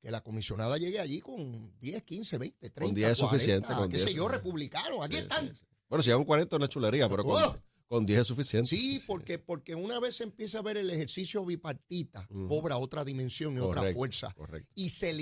que 0.00 0.10
la 0.10 0.22
comisionada 0.22 0.78
llegue 0.78 0.98
allí 0.98 1.20
con 1.20 1.78
10, 1.78 2.02
15, 2.02 2.38
20, 2.38 2.70
30, 2.70 2.94
10 2.94 3.10
es 3.10 3.18
40, 3.18 3.30
suficiente, 3.38 3.74
con 3.74 3.88
qué 3.88 3.96
10 3.98 4.08
sé 4.10 4.14
yo, 4.14 4.26
republicanos, 4.28 5.04
aquí 5.04 5.16
Sí, 5.16 5.22
están. 5.22 5.48
sí, 5.48 5.54
sí. 5.54 5.66
Bueno, 5.88 6.02
si 6.02 6.08
llegan 6.10 6.24
40 6.24 6.56
es 6.56 6.58
una 6.58 6.68
chulería, 6.68 7.08
pero 7.08 7.22
con, 7.22 7.40
¡Oh! 7.42 7.56
con 7.86 8.06
10 8.06 8.20
es 8.22 8.26
suficiente. 8.26 8.70
Sí, 8.70 9.02
porque, 9.06 9.38
porque 9.38 9.74
una 9.74 10.00
vez 10.00 10.16
se 10.16 10.24
empieza 10.24 10.58
a 10.58 10.62
ver 10.62 10.78
el 10.78 10.90
ejercicio 10.90 11.44
bipartita, 11.44 12.26
Ujú. 12.30 12.48
cobra 12.48 12.78
otra 12.78 13.04
dimensión 13.04 13.54
y 13.56 13.60
otra 13.60 13.92
fuerza. 13.92 14.32
Correcto. 14.32 14.72
y 14.74 14.88
se, 14.88 15.12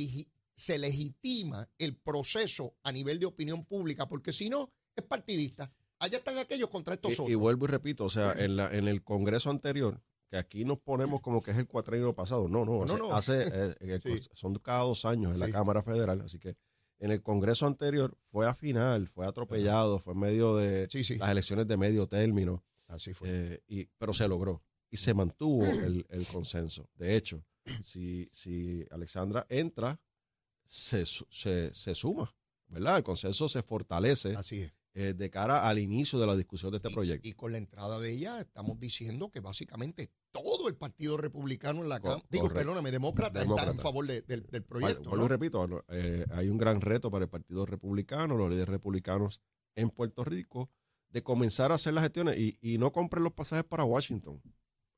se 0.59 0.77
legitima 0.79 1.69
el 1.79 1.95
proceso 1.97 2.75
a 2.83 2.91
nivel 2.91 3.21
de 3.21 3.27
opinión 3.27 3.65
pública, 3.65 4.09
porque 4.09 4.33
si 4.33 4.51
no, 4.51 4.73
es 4.97 5.05
partidista. 5.05 5.73
Allá 6.01 6.19
están 6.19 6.37
aquellos 6.39 6.69
contra 6.69 6.95
estos 6.95 7.11
Y, 7.11 7.15
otros. 7.15 7.31
y 7.31 7.35
vuelvo 7.37 7.65
y 7.67 7.69
repito, 7.69 8.05
o 8.05 8.11
sea, 8.11 8.33
en, 8.33 8.57
la, 8.57 8.69
en 8.77 8.89
el 8.89 9.03
Congreso 9.05 9.51
anterior, 9.51 10.03
que 10.29 10.37
aquí 10.37 10.65
nos 10.65 10.79
ponemos 10.81 11.21
como 11.21 11.43
que 11.43 11.53
es 11.53 11.59
el 11.59 11.67
cuatrienio 11.69 12.13
pasado. 12.15 12.49
No, 12.49 12.65
no, 12.65 12.85
No, 12.85 12.85
hace, 12.85 12.99
no. 12.99 13.15
hace, 13.15 13.43
eh, 13.71 13.75
eh, 13.81 14.01
Sí. 14.03 14.29
son 14.33 14.55
cada 14.57 14.81
dos 14.83 15.05
años 15.05 15.33
en 15.35 15.41
la. 15.41 15.51
Cámara 15.51 15.83
Federal, 15.83 16.21
así 16.23 16.39
que 16.41 16.57
en 16.99 17.13
el 17.13 17.23
Congreso 17.23 17.67
anterior 17.69 18.19
fue 18.33 18.49
a 18.49 18.55
final, 18.55 19.09
fue 19.09 19.27
atropellado, 19.27 20.01
fue 20.01 20.15
en 20.15 20.19
medio 20.19 20.57
de 20.57 20.89
sí. 20.91 21.17
las 21.19 21.31
elecciones 21.31 21.69
de 21.69 21.77
medio 21.77 22.09
término, 22.09 22.65
Así 22.89 23.15
fue. 23.15 23.29
eh, 23.31 23.63
y, 23.69 23.85
pero 23.99 24.13
se 24.13 24.27
logró 24.27 24.63
y 24.91 24.97
se 24.97 25.15
mantuvo 25.15 25.65
el, 25.65 26.05
el 26.09 26.27
consenso. 26.27 26.89
De 26.97 27.15
hecho, 27.17 27.45
si, 27.83 28.29
si 28.33 28.85
Alexandra 28.91 29.47
entra, 29.49 30.01
se, 30.71 31.07
se, 31.07 31.73
se 31.73 31.95
suma, 31.95 32.35
¿verdad? 32.69 32.99
El 32.99 33.03
consenso 33.03 33.49
se 33.49 33.63
fortalece 33.63 34.37
Así 34.37 34.61
es. 34.61 34.75
eh, 34.93 35.15
de 35.15 35.31
cara 35.31 35.67
al 35.67 35.79
inicio 35.79 36.19
de 36.19 36.27
la 36.27 36.37
discusión 36.37 36.71
de 36.73 36.77
este 36.77 36.91
Y- 36.91 36.95
proyecto. 36.95 37.27
Y, 37.29 37.33
con 37.33 37.53
la 37.53 37.59
entrada 37.59 37.99
de 37.99 38.13
ella 38.13 38.41
estamos 38.41 38.79
diciendo 38.79 39.31
que 39.31 39.41
básicamente 39.41 40.11
todo 40.31 40.69
el 40.69 40.77
Partido 40.77 41.17
Republicano 41.17 41.83
en 41.83 41.89
la 41.89 42.01
Cámara, 42.01 42.23
digo, 42.29 42.49
perdóname, 42.51 42.91
demócrata, 42.91 43.41
está 43.41 43.71
en 43.71 43.79
favor 43.79 44.07
de- 44.07 44.21
del, 44.21 44.43
proyecto. 44.63 45.11
y 45.15 45.19
¿no? 45.19 45.27
repito, 45.27 45.67
no, 45.67 45.83
eh, 45.89 46.27
hay 46.33 46.51
un 46.51 46.59
gran 46.59 46.83
reto 46.83 47.11
para 47.11 47.25
el 47.25 47.31
Partido 47.31 47.65
Republicano, 47.65 48.37
los 48.37 48.51
líderes 48.51 48.69
republicanos 48.69 49.41
en 49.75 49.89
Puerto 49.89 50.23
Rico, 50.23 50.71
de 51.09 51.23
comenzar 51.23 51.73
a 51.73 51.77
hacer 51.77 51.95
las 51.95 52.03
gestiones 52.05 52.39
y, 52.39 52.59
y 52.61 52.77
no 52.77 52.93
compren 52.93 53.25
los 53.25 53.33
pasajes 53.33 53.65
para 53.65 53.85
Washington. 53.85 54.43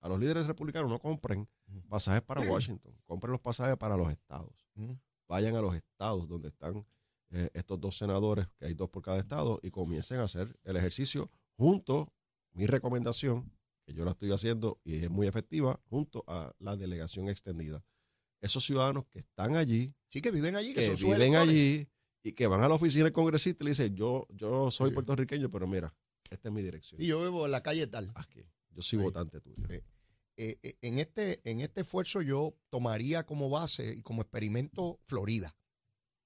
A 0.00 0.08
los 0.08 0.18
líderes 0.18 0.46
republicanos 0.46 0.90
no 0.90 0.98
compren 0.98 1.48
pasajes 1.88 2.22
para 2.22 2.40
Washington, 2.40 2.98
compren 3.04 3.30
los 3.30 3.40
pasajes 3.40 3.76
para 3.76 3.96
los 3.96 4.10
estados. 4.10 4.66
Vayan 5.30 5.54
a 5.54 5.60
los 5.60 5.76
estados 5.76 6.26
donde 6.28 6.48
están 6.48 6.84
eh, 7.30 7.48
estos 7.54 7.80
dos 7.80 7.96
senadores, 7.96 8.48
que 8.58 8.66
hay 8.66 8.74
dos 8.74 8.90
por 8.90 9.00
cada 9.00 9.20
estado, 9.20 9.60
y 9.62 9.70
comiencen 9.70 10.18
a 10.18 10.24
hacer 10.24 10.58
el 10.64 10.76
ejercicio 10.76 11.30
junto, 11.56 12.12
mi 12.52 12.66
recomendación, 12.66 13.48
que 13.86 13.94
yo 13.94 14.04
la 14.04 14.10
estoy 14.10 14.32
haciendo 14.32 14.80
y 14.82 14.96
es 15.04 15.08
muy 15.08 15.28
efectiva, 15.28 15.80
junto 15.88 16.24
a 16.26 16.52
la 16.58 16.76
delegación 16.76 17.28
extendida. 17.28 17.84
Esos 18.40 18.64
ciudadanos 18.64 19.06
que 19.06 19.20
están 19.20 19.54
allí, 19.54 19.94
Sí, 20.08 20.20
que 20.20 20.32
viven 20.32 20.56
allí, 20.56 20.74
que, 20.74 20.80
que 20.80 20.86
son 20.86 20.96
sus 20.96 21.08
viven 21.10 21.36
allí 21.36 21.88
y 22.24 22.32
que 22.32 22.48
van 22.48 22.64
a 22.64 22.68
la 22.68 22.74
oficina 22.74 23.04
del 23.04 23.12
congresista 23.12 23.62
y 23.62 23.66
le 23.66 23.70
dicen, 23.70 23.94
yo, 23.94 24.26
yo 24.30 24.72
soy 24.72 24.88
Sí. 24.88 24.94
puertorriqueño, 24.94 25.48
pero 25.48 25.68
mira, 25.68 25.94
esta 26.28 26.48
es 26.48 26.52
mi 26.52 26.60
dirección. 26.60 27.00
Y 27.00 27.06
yo 27.06 27.22
vivo 27.22 27.46
en 27.46 27.52
la 27.52 27.62
calle 27.62 27.86
tal. 27.86 28.10
Aquí, 28.16 28.42
yo 28.70 28.82
soy 28.82 28.98
Ahí. 28.98 29.04
votante 29.04 29.40
tuyo. 29.40 29.62
Eh, 29.68 29.84
Eh, 30.42 30.58
eh, 30.62 30.78
en, 30.80 30.96
este, 30.96 31.38
en 31.44 31.60
este 31.60 31.82
esfuerzo 31.82 32.22
yo 32.22 32.56
tomaría 32.70 33.26
como 33.26 33.50
base 33.50 33.92
y 33.94 34.00
como 34.00 34.22
experimento 34.22 34.98
Florida. 35.04 35.54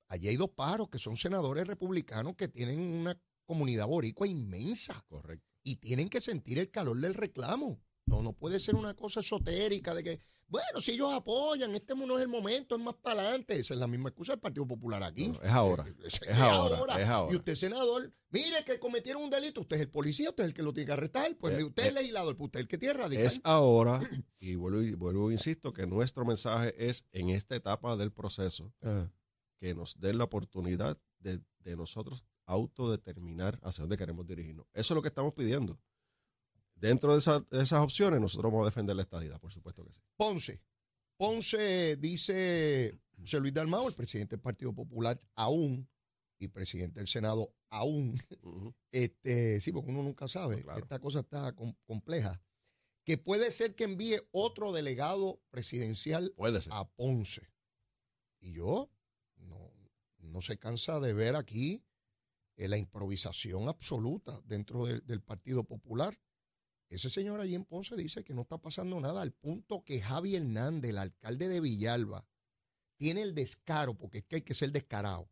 Allí 0.09 0.29
hay 0.29 0.37
dos 0.37 0.51
pájaros 0.51 0.89
que 0.89 1.01
son 1.01 1.17
senadores 1.17 1.67
republicanos 1.67 2.37
que 2.37 2.47
tienen 2.47 2.79
una 2.79 3.21
comunidad 3.45 3.89
boricua 3.89 4.29
inmensa 4.29 5.05
Correcto. 5.09 5.45
y 5.65 5.77
tienen 5.77 6.09
que 6.09 6.21
sentir 6.21 6.61
el 6.61 6.71
calor 6.71 7.01
del 7.01 7.15
reclamo. 7.15 7.83
No, 8.07 8.23
no 8.23 8.33
puede 8.33 8.61
ser 8.61 8.75
una 8.75 8.95
cosa 8.95 9.21
esotérica 9.21 9.95
de 9.95 10.05
que, 10.05 10.21
bueno, 10.47 10.81
si 10.81 10.93
ellos 10.93 11.13
apoyan, 11.15 11.75
este 11.75 11.95
no 11.95 12.17
es 12.17 12.23
el 12.23 12.29
momento, 12.29 12.77
es 12.77 12.83
más 12.83 12.95
para 12.97 13.23
adelante. 13.23 13.59
Esa 13.59 13.75
es 13.75 13.81
la 13.81 13.87
misma 13.87 14.11
excusa 14.11 14.33
del 14.33 14.41
Partido 14.41 14.67
Popular 14.67 15.03
aquí. 15.03 15.29
No, 15.29 15.41
es 15.43 15.51
ahora. 15.51 15.87
Es, 16.05 16.21
Es 16.23 16.37
ahora, 16.37 17.01
es 17.01 17.09
ahora. 17.09 17.33
Y 17.33 17.37
usted, 17.37 17.55
senador, 17.55 18.13
mire 18.31 18.63
que 18.67 18.79
cometieron 18.79 19.23
un 19.23 19.31
delito, 19.31 19.63
usted 19.63 19.77
es 19.77 19.83
el 19.83 19.91
policía, 19.91 20.29
usted 20.31 20.45
es 20.45 20.49
el 20.49 20.55
que 20.55 20.63
lo 20.63 20.75
tiene 20.75 20.87
que 20.87 20.93
arrestar, 20.93 21.35
pues 21.39 21.59
Eh, 21.59 21.65
usted 21.65 21.85
eh, 21.85 21.89
es 21.89 21.95
legislador, 21.95 22.37
pues 22.37 22.49
usted 22.49 22.61
es 22.61 22.65
el 22.65 22.69
que 22.69 22.79
tiene 22.79 22.95
radical. 22.95 23.25
Es 23.25 23.41
ahora, 23.43 24.01
y 24.39 24.55
vuelvo, 24.57 24.83
y 24.83 24.93
vuelvo 24.95 25.33
insisto, 25.33 25.73
que 25.73 25.87
nuestro 25.87 26.25
mensaje 26.27 26.75
es 26.89 27.07
en 27.13 27.31
esta 27.31 27.57
etapa 27.57 27.97
del 27.97 28.13
proceso 28.13 28.73
Ah, 28.83 29.09
que 29.59 29.75
nos 29.75 29.99
den 29.99 30.19
la 30.19 30.25
oportunidad 30.25 30.99
de, 31.21 31.41
de 31.61 31.77
nosotros 31.77 32.23
autodeterminar 32.45 33.59
hacia 33.63 33.83
dónde 33.83 33.97
queremos 33.97 34.27
dirigirnos. 34.27 34.67
Eso 34.75 34.93
es 34.93 34.97
lo 34.97 35.01
que 35.03 35.09
estamos 35.09 35.33
pidiendo. 35.33 35.79
Dentro 36.89 37.13
de, 37.13 37.19
esa- 37.19 37.41
de 37.41 37.63
esas 37.63 37.81
opciones, 37.81 38.21
nosotros 38.21 38.51
vamos 38.53 38.65
a 38.67 38.71
defender 38.71 38.95
la 38.97 39.03
estadidad, 39.03 39.41
por 39.41 39.51
supuesto 39.53 39.85
que 39.85 39.93
sí. 39.93 40.01
Ponce. 40.17 40.61
Ponce 41.17 41.97
dice 41.97 42.99
José 43.17 43.39
Luis 43.41 43.55
Dalmao, 43.55 43.89
el 43.89 43.95
presidente 43.95 44.37
del 44.37 44.43
Partido 44.43 44.73
Popular, 44.75 45.21
aún, 45.35 45.89
y 46.39 46.49
presidente 46.49 47.01
del 47.01 47.09
Senado, 47.09 47.55
aún. 47.71 48.21
Este, 48.93 49.61
sí, 49.61 49.73
porque 49.73 49.91
uno 49.91 50.03
nunca 50.03 50.29
sabe. 50.29 50.63
Claro. 50.63 50.81
Esta 50.81 50.99
cosa 50.99 51.21
está 51.21 51.53
com- 51.55 51.75
compleja. 51.87 52.41
Que 53.05 53.19
puede 53.19 53.51
ser 53.51 53.75
que 53.75 53.85
envíe 53.85 54.17
otro 54.33 54.73
delegado 54.73 55.41
presidencial 55.51 56.33
Puede 56.37 56.61
ser. 56.61 56.73
a 56.73 56.85
Ponce. 56.89 57.53
Y 58.41 58.53
yo 58.53 58.91
no, 59.37 59.71
no 60.19 60.41
se 60.41 60.59
cansa 60.59 61.01
de 61.01 61.13
ver 61.13 61.37
aquí 61.37 61.85
eh, 62.57 62.67
la 62.69 62.77
improvisación 62.77 63.69
absoluta 63.69 64.41
dentro 64.45 64.87
del 64.87 65.23
Partido 65.23 65.65
Popular. 65.65 66.19
Ese 66.91 67.11
señor 67.11 67.41
allí 67.41 67.55
en 67.55 67.65
Ponce 67.65 67.97
dice 67.97 68.23
que 68.25 68.35
no 68.35 68.43
está 68.43 68.59
pasando 68.59 69.01
nada, 69.01 69.23
al 69.23 69.33
punto 69.33 69.83
que 69.85 70.01
Javi 70.01 70.37
Hernández, 70.37 70.91
el 70.91 70.99
alcalde 70.99 71.49
de 71.49 71.61
Villalba, 71.61 72.27
tiene 72.97 73.23
el 73.23 73.35
descaro, 73.35 73.97
porque 73.99 74.19
es 74.19 74.25
que 74.25 74.37
hay 74.37 74.43
que 74.43 74.55
ser 74.55 74.71
descarado, 74.71 75.29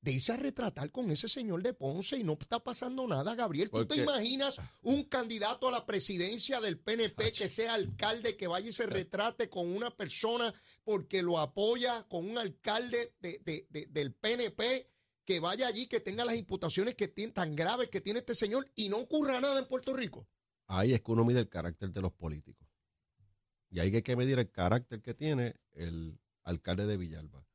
de 0.00 0.12
irse 0.12 0.32
a 0.32 0.36
retratar 0.36 0.90
con 0.90 1.10
ese 1.10 1.28
señor 1.30 1.62
de 1.62 1.72
Ponce 1.72 2.18
y 2.18 2.24
no 2.24 2.34
está 2.34 2.62
pasando 2.62 3.06
nada, 3.06 3.34
Gabriel. 3.34 3.70
¿Tú 3.70 3.76
te 3.86 3.94
imaginas 4.02 4.60
un 4.82 5.04
candidato 5.04 5.68
a 5.68 5.70
la 5.72 5.86
presidencia 5.86 6.60
del 6.60 6.78
PNP 6.78 7.32
que 7.32 7.48
sea 7.48 7.72
alcalde, 7.74 8.36
que 8.36 8.46
vaya 8.46 8.68
y 8.68 8.72
se 8.72 8.84
retrate 8.86 9.48
con 9.48 9.66
una 9.74 9.94
persona 9.96 10.52
porque 10.84 11.22
lo 11.22 11.38
apoya, 11.38 12.06
con 12.08 12.28
un 12.28 12.36
alcalde 12.36 13.14
de- 13.20 13.38
de- 13.44 13.66
de- 13.70 13.86
del 13.86 14.12
PNP 14.14 14.90
que 15.24 15.40
vaya 15.40 15.66
allí, 15.66 15.86
que 15.86 16.00
tenga 16.00 16.24
las 16.24 16.36
imputaciones 16.36 16.94
que 16.94 17.08
tiene, 17.08 17.32
tan 17.32 17.54
graves 17.56 17.88
que 17.88 18.00
tiene 18.00 18.20
este 18.20 18.34
señor 18.34 18.70
y 18.74 18.88
no 18.88 18.98
ocurra 18.98 19.40
nada 19.40 19.58
en 19.58 19.66
Puerto 19.66 19.94
Rico? 19.94 20.26
Ahí 20.66 20.94
es 20.94 21.02
que 21.02 21.12
uno 21.12 21.24
mide 21.24 21.40
el 21.40 21.48
carácter 21.48 21.90
de 21.90 22.00
los 22.00 22.12
políticos. 22.12 22.66
Y 23.70 23.80
ahí 23.80 23.94
hay 23.94 24.02
que 24.02 24.16
medir 24.16 24.38
el 24.38 24.50
carácter 24.50 25.02
que 25.02 25.14
tiene 25.14 25.56
el 25.72 26.18
alcalde 26.44 26.86
de 26.86 26.96
Villalba. 26.96 27.46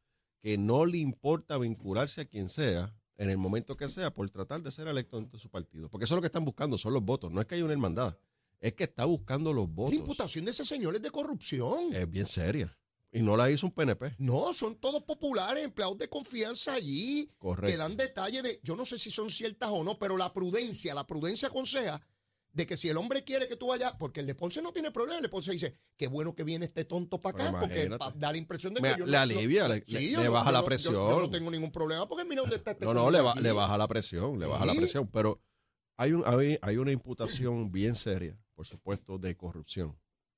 Que 0.41 0.57
no 0.57 0.85
le 0.85 0.97
importa 0.97 1.57
vincularse 1.57 2.21
a 2.21 2.25
quien 2.25 2.49
sea 2.49 2.93
en 3.17 3.29
el 3.29 3.37
momento 3.37 3.75
que 3.77 3.87
sea 3.87 4.13
por 4.13 4.29
tratar 4.29 4.61
de 4.61 4.71
ser 4.71 4.87
electo 4.87 5.17
dentro 5.17 5.37
de 5.37 5.41
su 5.41 5.49
partido. 5.49 5.89
Porque 5.89 6.05
eso 6.05 6.15
es 6.15 6.17
lo 6.17 6.21
que 6.21 6.27
están 6.27 6.45
buscando, 6.45 6.77
son 6.77 6.93
los 6.93 7.03
votos. 7.03 7.31
No 7.31 7.41
es 7.41 7.47
que 7.47 7.55
haya 7.55 7.63
una 7.65 7.73
hermandad, 7.73 8.17
es 8.59 8.73
que 8.73 8.85
está 8.85 9.05
buscando 9.05 9.53
los 9.53 9.67
La 9.67 9.73
votos. 9.75 9.95
imputación 9.95 10.45
de 10.45 10.51
ese 10.51 10.65
señor 10.65 10.95
es 10.95 11.01
de 11.01 11.11
corrupción. 11.11 11.93
Es 11.93 12.09
bien 12.09 12.25
seria. 12.25 12.77
Y 13.11 13.21
no 13.21 13.35
la 13.35 13.49
hizo 13.49 13.65
un 13.65 13.71
PNP. 13.73 14.15
No, 14.19 14.53
son 14.53 14.75
todos 14.75 15.01
populares, 15.03 15.63
empleados 15.65 15.97
de 15.97 16.07
confianza 16.09 16.73
allí, 16.75 17.31
Correcto. 17.39 17.71
que 17.71 17.77
dan 17.77 17.97
detalles 17.97 18.43
de, 18.43 18.59
yo 18.63 18.75
no 18.75 18.85
sé 18.85 18.97
si 18.99 19.09
son 19.09 19.29
ciertas 19.31 19.69
o 19.71 19.83
no, 19.83 19.97
pero 19.97 20.15
la 20.17 20.31
prudencia, 20.31 20.93
la 20.93 21.07
prudencia 21.07 21.47
aconseja 21.47 22.01
de 22.51 22.65
que 22.67 22.77
si 22.77 22.87
el 22.89 22.97
hombre 22.97 23.23
quiere 23.23 23.47
que 23.47 23.55
tú 23.55 23.67
vayas, 23.67 23.93
porque 23.97 24.19
el 24.19 24.27
de 24.27 24.35
Ponce 24.35 24.61
no 24.61 24.71
tiene 24.73 24.91
problema, 24.91 25.17
el 25.17 25.21
de 25.23 25.29
Ponce 25.29 25.51
dice, 25.51 25.75
qué 25.97 26.07
bueno 26.07 26.35
que 26.35 26.43
viene 26.43 26.65
este 26.65 26.83
tonto 26.85 27.17
para 27.19 27.47
acá, 27.49 27.59
porque 27.59 27.89
pa- 27.97 28.11
da 28.15 28.31
la 28.31 28.37
impresión 28.37 28.73
de 28.73 28.81
Me- 28.81 28.93
que 28.93 28.99
yo 28.99 29.05
le 29.05 29.11
no- 29.11 29.17
no- 29.17 29.21
alivia, 29.23 29.67
le- 29.67 29.83
Sí, 29.87 29.93
le- 29.93 30.09
yo 30.11 30.19
le 30.19 30.25
no- 30.25 30.31
baja 30.31 30.51
la 30.51 30.59
yo- 30.61 30.65
presión. 30.65 30.93
Yo, 30.93 31.19
no 31.19 31.29
tengo 31.31 31.49
ningún 31.51 31.71
problema, 31.71 32.07
porque 32.07 32.25
mira 32.25 32.41
dónde 32.41 32.57
está 32.57 32.71
este 32.71 32.85
No, 32.85 32.93
no, 32.93 33.09
le, 33.11 33.21
ba- 33.21 33.35
le 33.35 33.51
baja 33.51 33.77
la 33.77 33.87
presión, 33.87 34.39
le 34.39 34.45
baja 34.45 34.65
la 34.65 34.73
presión. 34.73 35.07
Pero 35.11 35.41
hay, 35.97 36.11
un, 36.13 36.23
hay, 36.25 36.57
hay 36.61 36.77
una 36.77 36.91
imputación 36.91 37.71
bien 37.71 37.93
seria, 37.95 38.39
por 38.55 38.65
supuesto, 38.67 39.17
de 39.19 39.35
corrupción. 39.37 39.97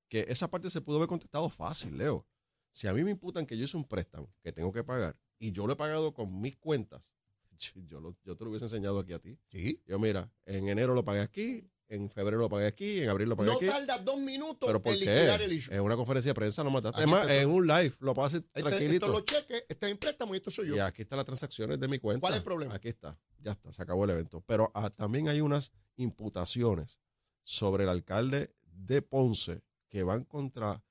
Que 0.09 0.25
esa 0.27 0.49
parte 0.49 0.69
se 0.69 0.81
pudo 0.81 0.97
haber 0.97 1.07
contestado 1.07 1.49
fácil, 1.49 1.97
Leo. 1.97 2.25
Si 2.71 2.87
a 2.87 2.93
mí 2.93 3.03
me 3.03 3.11
imputan 3.11 3.45
que 3.45 3.57
yo 3.57 3.65
hice 3.65 3.77
un 3.77 3.85
préstamo 3.87 4.33
que 4.41 4.51
tengo 4.51 4.71
que 4.71 4.83
pagar 4.83 5.17
y 5.39 5.51
yo 5.51 5.67
lo 5.67 5.73
he 5.73 5.75
pagado 5.75 6.13
con 6.13 6.39
mis 6.41 6.55
cuentas, 6.57 7.13
yo, 7.87 7.99
lo- 7.99 8.17
yo 8.23 8.35
te 8.37 8.43
lo 8.43 8.49
hubiese 8.49 8.65
enseñado 8.65 8.99
aquí 8.99 9.13
a 9.13 9.19
ti. 9.19 9.37
Sí. 9.49 9.81
Yo, 9.85 9.99
mira, 9.99 10.31
en 10.45 10.67
enero 10.69 10.93
lo 10.93 11.03
pagué 11.03 11.19
aquí, 11.21 11.69
en 11.89 12.09
febrero 12.09 12.37
lo 12.39 12.47
pagué 12.47 12.67
aquí, 12.67 13.01
en 13.01 13.09
abril 13.09 13.27
lo 13.27 13.35
pagué 13.35 13.49
No 13.49 13.57
aquí. 13.57 13.65
tardas 13.67 14.05
dos 14.05 14.17
minutos 14.17 14.65
Pero 14.65 14.81
¿por 14.81 14.93
en 14.93 14.99
liquidar 14.99 15.41
el 15.41 15.51
issue. 15.51 15.75
En 15.75 15.81
una 15.81 15.97
conferencia 15.97 16.29
de 16.29 16.33
prensa 16.35 16.63
lo 16.63 16.71
mataste. 16.71 16.99
Además, 16.99 17.23
está 17.23 17.35
en 17.41 17.49
un 17.49 17.67
live 17.67 17.93
lo 17.99 18.11
hacer 18.23 18.45
Este- 18.53 18.61
tranquilito. 18.63 19.05
Estos 19.07 19.11
los 19.11 19.25
cheques, 19.25 19.65
este 19.67 19.85
es 19.87 19.91
en 19.91 19.97
préstamo 19.97 20.33
y 20.33 20.37
esto 20.37 20.49
soy 20.51 20.69
yo. 20.69 20.75
Y 20.77 20.79
aquí 20.79 21.01
están 21.01 21.17
las 21.17 21.25
transacciones 21.25 21.77
de 21.77 21.87
mi 21.89 21.99
cuenta. 21.99 22.21
¿Cuál 22.21 22.33
es 22.33 22.37
el 22.39 22.43
problema? 22.45 22.75
Aquí 22.75 22.87
está, 22.87 23.19
ya 23.39 23.51
está, 23.51 23.73
se 23.73 23.81
acabó 23.81 24.05
el 24.05 24.11
evento. 24.11 24.41
Pero 24.47 24.71
ah, 24.73 24.89
también 24.89 25.27
hay 25.27 25.41
unas 25.41 25.73
imputaciones 25.97 26.97
sobre 27.43 27.83
el 27.83 27.89
alcalde 27.89 28.55
de 28.63 29.01
Ponce 29.01 29.61
que 29.89 30.03
van 30.03 30.23
contra 30.23 30.81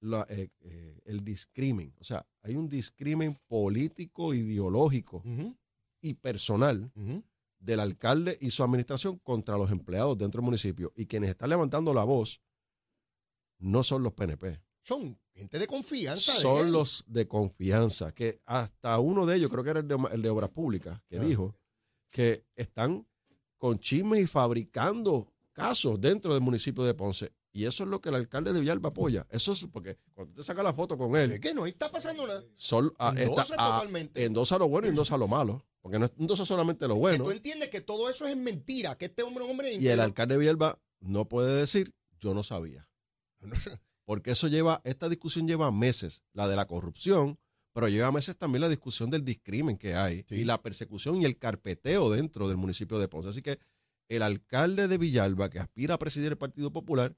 la, 0.00 0.26
eh, 0.28 0.48
eh, 0.60 1.00
el 1.04 1.22
discrimen. 1.24 1.94
O 2.00 2.04
sea, 2.04 2.26
hay 2.42 2.56
un 2.56 2.68
discrimen 2.68 3.38
político, 3.46 4.34
ideológico 4.34 5.22
y 6.00 6.14
personal 6.14 6.90
del 7.58 7.80
alcalde 7.80 8.38
y 8.40 8.50
su 8.50 8.62
administración 8.64 9.18
contra 9.18 9.58
los 9.58 9.70
empleados 9.70 10.16
dentro 10.16 10.40
del 10.40 10.46
municipio. 10.46 10.92
Y 10.96 11.06
quienes 11.06 11.30
están 11.30 11.50
levantando 11.50 11.92
la 11.92 12.04
voz 12.04 12.40
no 13.58 13.82
son 13.82 14.02
los 14.02 14.14
PNP. 14.14 14.60
Son 14.82 15.18
gente 15.34 15.58
de 15.58 15.66
confianza. 15.66 16.32
son 16.32 16.72
los 16.72 17.04
de 17.06 17.28
confianza, 17.28 18.12
que 18.12 18.40
hasta 18.46 18.98
uno 18.98 19.26
de 19.26 19.36
ellos, 19.36 19.50
creo 19.50 19.62
que 19.62 19.70
era 19.70 19.80
el 19.80 19.88
de, 19.88 19.98
el 20.12 20.22
de 20.22 20.30
Obras 20.30 20.50
Públicas, 20.50 21.00
que 21.06 21.18
Ah. 21.18 21.20
dijo 21.24 21.54
que 22.10 22.46
están 22.56 23.06
con 23.58 23.78
chismes 23.78 24.20
y 24.22 24.26
fabricando 24.26 25.30
casos 25.52 26.00
dentro 26.00 26.32
del 26.32 26.42
municipio 26.42 26.82
de 26.82 26.94
Ponce. 26.94 27.32
Y 27.52 27.64
eso 27.66 27.82
es 27.84 27.90
lo 27.90 28.00
que 28.00 28.10
el 28.10 28.14
alcalde 28.14 28.52
de 28.52 28.60
Villalba 28.60 28.90
apoya. 28.90 29.26
Eso 29.30 29.52
es 29.52 29.66
porque 29.72 29.98
cuando 30.14 30.30
usted 30.32 30.44
saca 30.44 30.62
la 30.62 30.72
foto 30.72 30.96
con 30.96 31.16
Es 31.16 31.30
él, 31.32 31.40
que 31.40 31.52
no 31.52 31.66
está 31.66 31.90
pasando 31.90 32.26
nada. 32.26 32.44
sol, 32.56 32.94
ah, 32.98 33.12
Endosa 33.16 33.42
está- 33.42 33.54
ah, 33.58 33.78
totalmente. 33.78 34.24
endosa 34.24 34.56
lo 34.58 34.68
bueno 34.68 34.86
y 34.86 34.90
endosa 34.90 35.16
lo 35.18 35.26
malo. 35.26 35.66
Porque 35.80 35.98
no 35.98 36.04
es- 36.06 36.12
endosa 36.18 36.44
solamente 36.44 36.86
lo 36.86 36.94
Que 36.94 37.00
bueno. 37.00 37.24
tú 37.24 37.30
entiendes 37.30 37.70
que 37.70 37.80
todo 37.80 38.08
eso 38.10 38.26
es 38.26 38.36
mentira, 38.36 38.94
que 38.96 39.06
este 39.06 39.22
hombre 39.22 39.44
es 39.44 39.50
hombre 39.50 39.74
Y 39.74 39.88
el 39.88 39.98
alcalde 40.00 40.34
de 40.34 40.38
Villalba 40.40 40.78
no 41.00 41.26
puede 41.28 41.54
decir, 41.54 41.94
yo 42.20 42.34
no 42.34 42.44
sabía. 42.44 42.86
Porque 44.04 44.32
eso 44.32 44.48
lleva, 44.48 44.80
esta 44.84 45.08
discusión 45.08 45.46
lleva 45.48 45.70
meses, 45.72 46.22
la 46.32 46.48
de 46.48 46.56
la 46.56 46.66
corrupción, 46.66 47.38
pero 47.72 47.88
lleva 47.88 48.10
meses 48.12 48.36
también 48.36 48.60
la 48.62 48.68
discusión 48.68 49.10
del 49.10 49.24
discrimen 49.24 49.76
que 49.78 49.94
hay 49.94 50.24
Sí. 50.28 50.36
y 50.36 50.44
la 50.44 50.60
persecución 50.62 51.22
y 51.22 51.24
el 51.24 51.38
carpeteo 51.38 52.10
dentro 52.10 52.48
del 52.48 52.56
municipio 52.56 52.98
de 52.98 53.08
Ponce. 53.08 53.28
Así 53.30 53.42
que 53.42 53.58
el 54.08 54.22
alcalde 54.22 54.88
de 54.88 54.98
Villalba, 54.98 55.48
que 55.50 55.60
aspira 55.60 55.94
a 55.94 55.98
presidir 55.98 56.32
el 56.32 56.38
Partido 56.38 56.72
Popular, 56.72 57.16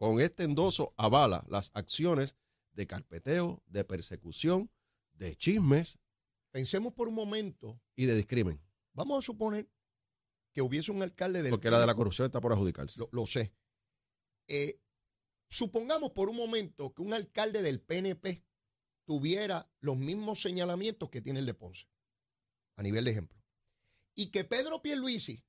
con 0.00 0.18
este 0.18 0.44
endoso 0.44 0.94
avala 0.96 1.44
las 1.50 1.70
acciones 1.74 2.34
de 2.72 2.86
carpeteo, 2.86 3.62
de 3.66 3.84
persecución, 3.84 4.70
de 5.12 5.36
chismes 5.36 5.98
Pensemos 6.50 6.94
por 6.94 7.06
un 7.06 7.14
momento, 7.14 7.80
y 7.94 8.06
de 8.06 8.16
discrimen. 8.16 8.60
vamos 8.94 9.18
a 9.18 9.26
suponer 9.26 9.70
que 10.52 10.62
hubiese 10.62 10.90
un 10.90 11.02
alcalde 11.02 11.42
del 11.42 11.50
Porque 11.50 11.70
la 11.70 11.78
de 11.78 11.86
la 11.86 11.94
corrupción 11.94 12.24
está 12.24 12.40
por 12.40 12.52
adjudicarse. 12.52 12.98
Lo, 12.98 13.10
lo 13.12 13.26
sé. 13.26 13.52
Eh, 14.48 14.80
supongamos 15.50 16.10
por 16.12 16.30
un 16.30 16.36
momento 16.36 16.94
que 16.94 17.02
un 17.02 17.12
alcalde 17.12 17.60
del 17.60 17.80
PNP 17.80 18.42
tuviera 19.04 19.70
los 19.80 19.98
mismos 19.98 20.40
señalamientos 20.40 21.10
que 21.10 21.20
tiene 21.20 21.40
el 21.40 21.46
de 21.46 21.54
Ponce, 21.54 21.86
a 22.76 22.82
nivel 22.82 23.04
de 23.04 23.10
ejemplo. 23.10 23.38
Y 24.14 24.30
que 24.30 24.44
Pedro 24.44 24.80
Pierluisi, 24.80 25.44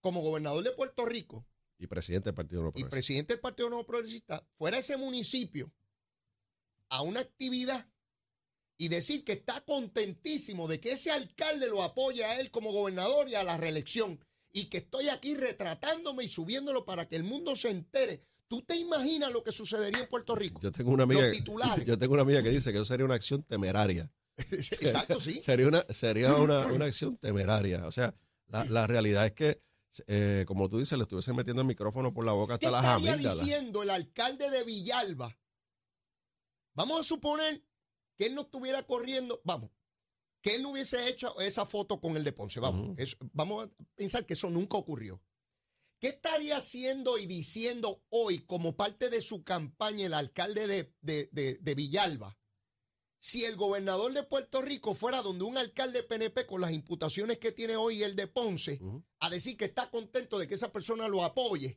como 0.00 0.22
gobernador 0.22 0.64
de 0.64 0.72
Puerto 0.72 1.04
Rico 1.04 1.46
Y 1.78 1.86
presidente 1.86 2.30
del 2.30 2.34
Partido 2.34 2.62
Nuevo 2.62 2.78
y 2.78 2.80
Progresista. 2.80 2.96
presidente 2.96 3.32
del 3.34 3.40
Partido 3.40 3.68
Nuevo 3.68 3.86
Progresista, 3.86 4.46
fuera 4.54 4.78
ese 4.78 4.96
municipio 4.96 5.72
a 6.88 7.02
una 7.02 7.20
actividad 7.20 7.86
y 8.78 8.88
decir 8.88 9.24
que 9.24 9.32
está 9.32 9.60
contentísimo 9.62 10.68
de 10.68 10.80
que 10.80 10.92
ese 10.92 11.10
alcalde 11.10 11.68
lo 11.68 11.82
apoya 11.82 12.30
a 12.30 12.40
él 12.40 12.50
como 12.50 12.72
gobernador 12.72 13.28
y 13.28 13.34
a 13.34 13.44
la 13.44 13.56
reelección 13.56 14.20
y 14.52 14.66
que 14.66 14.78
estoy 14.78 15.08
aquí 15.08 15.34
retratándome 15.34 16.24
y 16.24 16.28
subiéndolo 16.28 16.84
para 16.84 17.08
que 17.08 17.16
el 17.16 17.24
mundo 17.24 17.56
se 17.56 17.70
entere. 17.70 18.22
¿Tú 18.48 18.62
te 18.62 18.76
imaginas 18.76 19.32
lo 19.32 19.42
que 19.42 19.52
sucedería 19.52 20.00
en 20.00 20.08
Puerto 20.08 20.36
Rico? 20.36 20.60
Yo 20.62 20.70
tengo 20.72 20.92
una 20.92 21.02
amiga, 21.02 21.22
Los 21.22 21.36
titulares. 21.36 21.84
yo 21.86 21.98
tengo 21.98 22.14
una 22.14 22.22
amiga 22.22 22.42
que 22.42 22.50
dice 22.50 22.70
que 22.72 22.78
eso 22.78 22.84
sería 22.84 23.04
una 23.04 23.16
acción 23.16 23.42
temeraria. 23.42 24.10
Exacto, 24.38 25.20
sí. 25.20 25.40
Sería 25.44 25.66
una, 25.66 25.82
sería 25.90 26.34
una, 26.36 26.66
una 26.66 26.84
acción 26.84 27.16
temeraria. 27.16 27.86
O 27.86 27.92
sea, 27.92 28.14
la, 28.48 28.64
la 28.66 28.86
realidad 28.86 29.26
es 29.26 29.32
que, 29.32 29.62
eh, 30.06 30.44
como 30.46 30.68
tú 30.68 30.78
dices, 30.78 30.96
le 30.98 31.02
estuviesen 31.02 31.36
metiendo 31.36 31.62
el 31.62 31.68
micrófono 31.68 32.12
por 32.14 32.24
la 32.24 32.32
boca 32.32 32.58
¿Qué 32.58 32.66
hasta 32.66 32.80
las 32.82 32.84
estaría 33.02 33.12
amígdalas. 33.14 33.40
diciendo 33.44 33.82
el 33.82 33.90
alcalde 33.90 34.50
de 34.50 34.64
Villalba? 34.64 35.38
Vamos 36.74 37.00
a 37.00 37.04
suponer 37.04 37.64
que 38.16 38.26
él 38.26 38.34
no 38.34 38.42
estuviera 38.42 38.82
corriendo, 38.82 39.40
vamos, 39.44 39.70
que 40.42 40.54
él 40.56 40.62
no 40.62 40.70
hubiese 40.70 41.08
hecho 41.08 41.38
esa 41.40 41.66
foto 41.66 42.00
con 42.00 42.16
el 42.16 42.24
de 42.24 42.32
Ponce, 42.32 42.60
vamos, 42.60 42.98
eso- 42.98 43.16
vamos 43.32 43.66
a 43.66 43.70
pensar 43.94 44.24
que 44.26 44.34
eso 44.34 44.50
nunca 44.50 44.76
ocurrió. 44.76 45.22
¿Qué 46.00 46.08
estaría 46.08 46.58
haciendo 46.58 47.16
y 47.18 47.26
diciendo 47.26 48.04
hoy 48.10 48.40
como 48.40 48.76
parte 48.76 49.08
de 49.08 49.22
su 49.22 49.42
campaña 49.44 50.04
el 50.06 50.14
alcalde 50.14 50.66
de, 50.66 50.94
de- 51.00 51.28
de- 51.32 51.54
de 51.56 51.74
Villalba? 51.74 52.38
Si 53.26 53.44
el 53.44 53.56
gobernador 53.56 54.12
de 54.12 54.22
Puerto 54.22 54.62
Rico 54.62 54.94
fuera 54.94 55.20
donde 55.20 55.44
un 55.44 55.58
alcalde 55.58 56.04
PNP 56.04 56.46
con 56.46 56.60
las 56.60 56.70
imputaciones 56.70 57.38
que 57.38 57.50
tiene 57.50 57.74
hoy 57.74 58.04
el 58.04 58.14
de 58.14 58.28
Ponce, 58.28 58.80
a 59.18 59.28
decir 59.28 59.56
que 59.56 59.64
está 59.64 59.90
contento 59.90 60.38
de 60.38 60.46
que 60.46 60.54
esa 60.54 60.70
persona 60.70 61.08
lo 61.08 61.24
apoye 61.24 61.76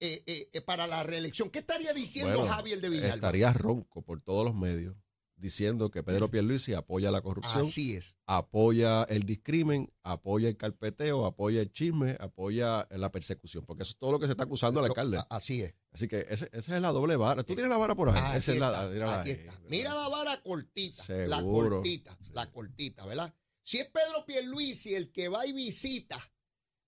eh, 0.00 0.22
eh, 0.26 0.48
eh, 0.54 0.60
para 0.62 0.86
la 0.86 1.02
reelección. 1.02 1.50
¿Qué 1.50 1.58
estaría 1.58 1.92
diciendo 1.92 2.38
Bueno, 2.38 2.50
Javier 2.50 2.80
de 2.80 2.88
Villalba? 2.88 3.14
Estaría 3.14 3.52
ronco 3.52 4.00
por 4.00 4.22
todos 4.22 4.46
los 4.46 4.54
medios 4.54 4.96
diciendo 5.36 5.90
que 5.90 6.02
Pedro 6.02 6.30
Pierluisi 6.30 6.72
apoya 6.74 7.10
la 7.10 7.20
corrupción, 7.20 7.60
Así 7.62 7.94
es. 7.94 8.14
apoya 8.26 9.02
el 9.04 9.24
discrimen, 9.24 9.92
apoya 10.02 10.48
el 10.48 10.56
carpeteo, 10.56 11.26
apoya 11.26 11.60
el 11.60 11.70
chisme, 11.72 12.16
apoya 12.20 12.86
la 12.90 13.10
persecución, 13.12 13.64
porque 13.66 13.82
eso 13.82 13.92
es 13.92 13.98
todo 13.98 14.12
lo 14.12 14.18
que 14.18 14.26
se 14.26 14.32
está 14.32 14.44
acusando 14.44 14.80
al 14.80 14.86
alcalde. 14.86 15.20
Así 15.30 15.62
es. 15.62 15.74
Así 15.92 16.08
que 16.08 16.26
ese- 16.28 16.48
esa 16.52 16.76
es 16.76 16.82
la 16.82 16.92
doble 16.92 17.16
vara. 17.16 17.42
Tú 17.42 17.54
tienes 17.54 17.70
la 17.70 17.76
vara 17.78 17.94
por 17.94 18.08
ahí. 18.10 18.18
Aquí 18.18 18.38
esa 18.38 18.52
es 18.52 18.58
la, 18.58 18.90
está, 18.92 19.20
aquí 19.20 19.30
ahí. 19.30 19.36
está. 19.36 19.60
Mira 19.68 19.94
la 19.94 20.08
vara 20.08 20.42
cortita. 20.42 21.04
La 21.26 21.42
cortita, 21.42 22.18
la 22.32 22.50
cortita, 22.50 23.06
¿verdad? 23.06 23.34
Si 23.62 23.78
es 23.78 23.88
Pedro 23.90 24.24
Pierluisi 24.26 24.94
el 24.94 25.10
que 25.12 25.28
va 25.28 25.46
y 25.46 25.52
visita 25.52 26.18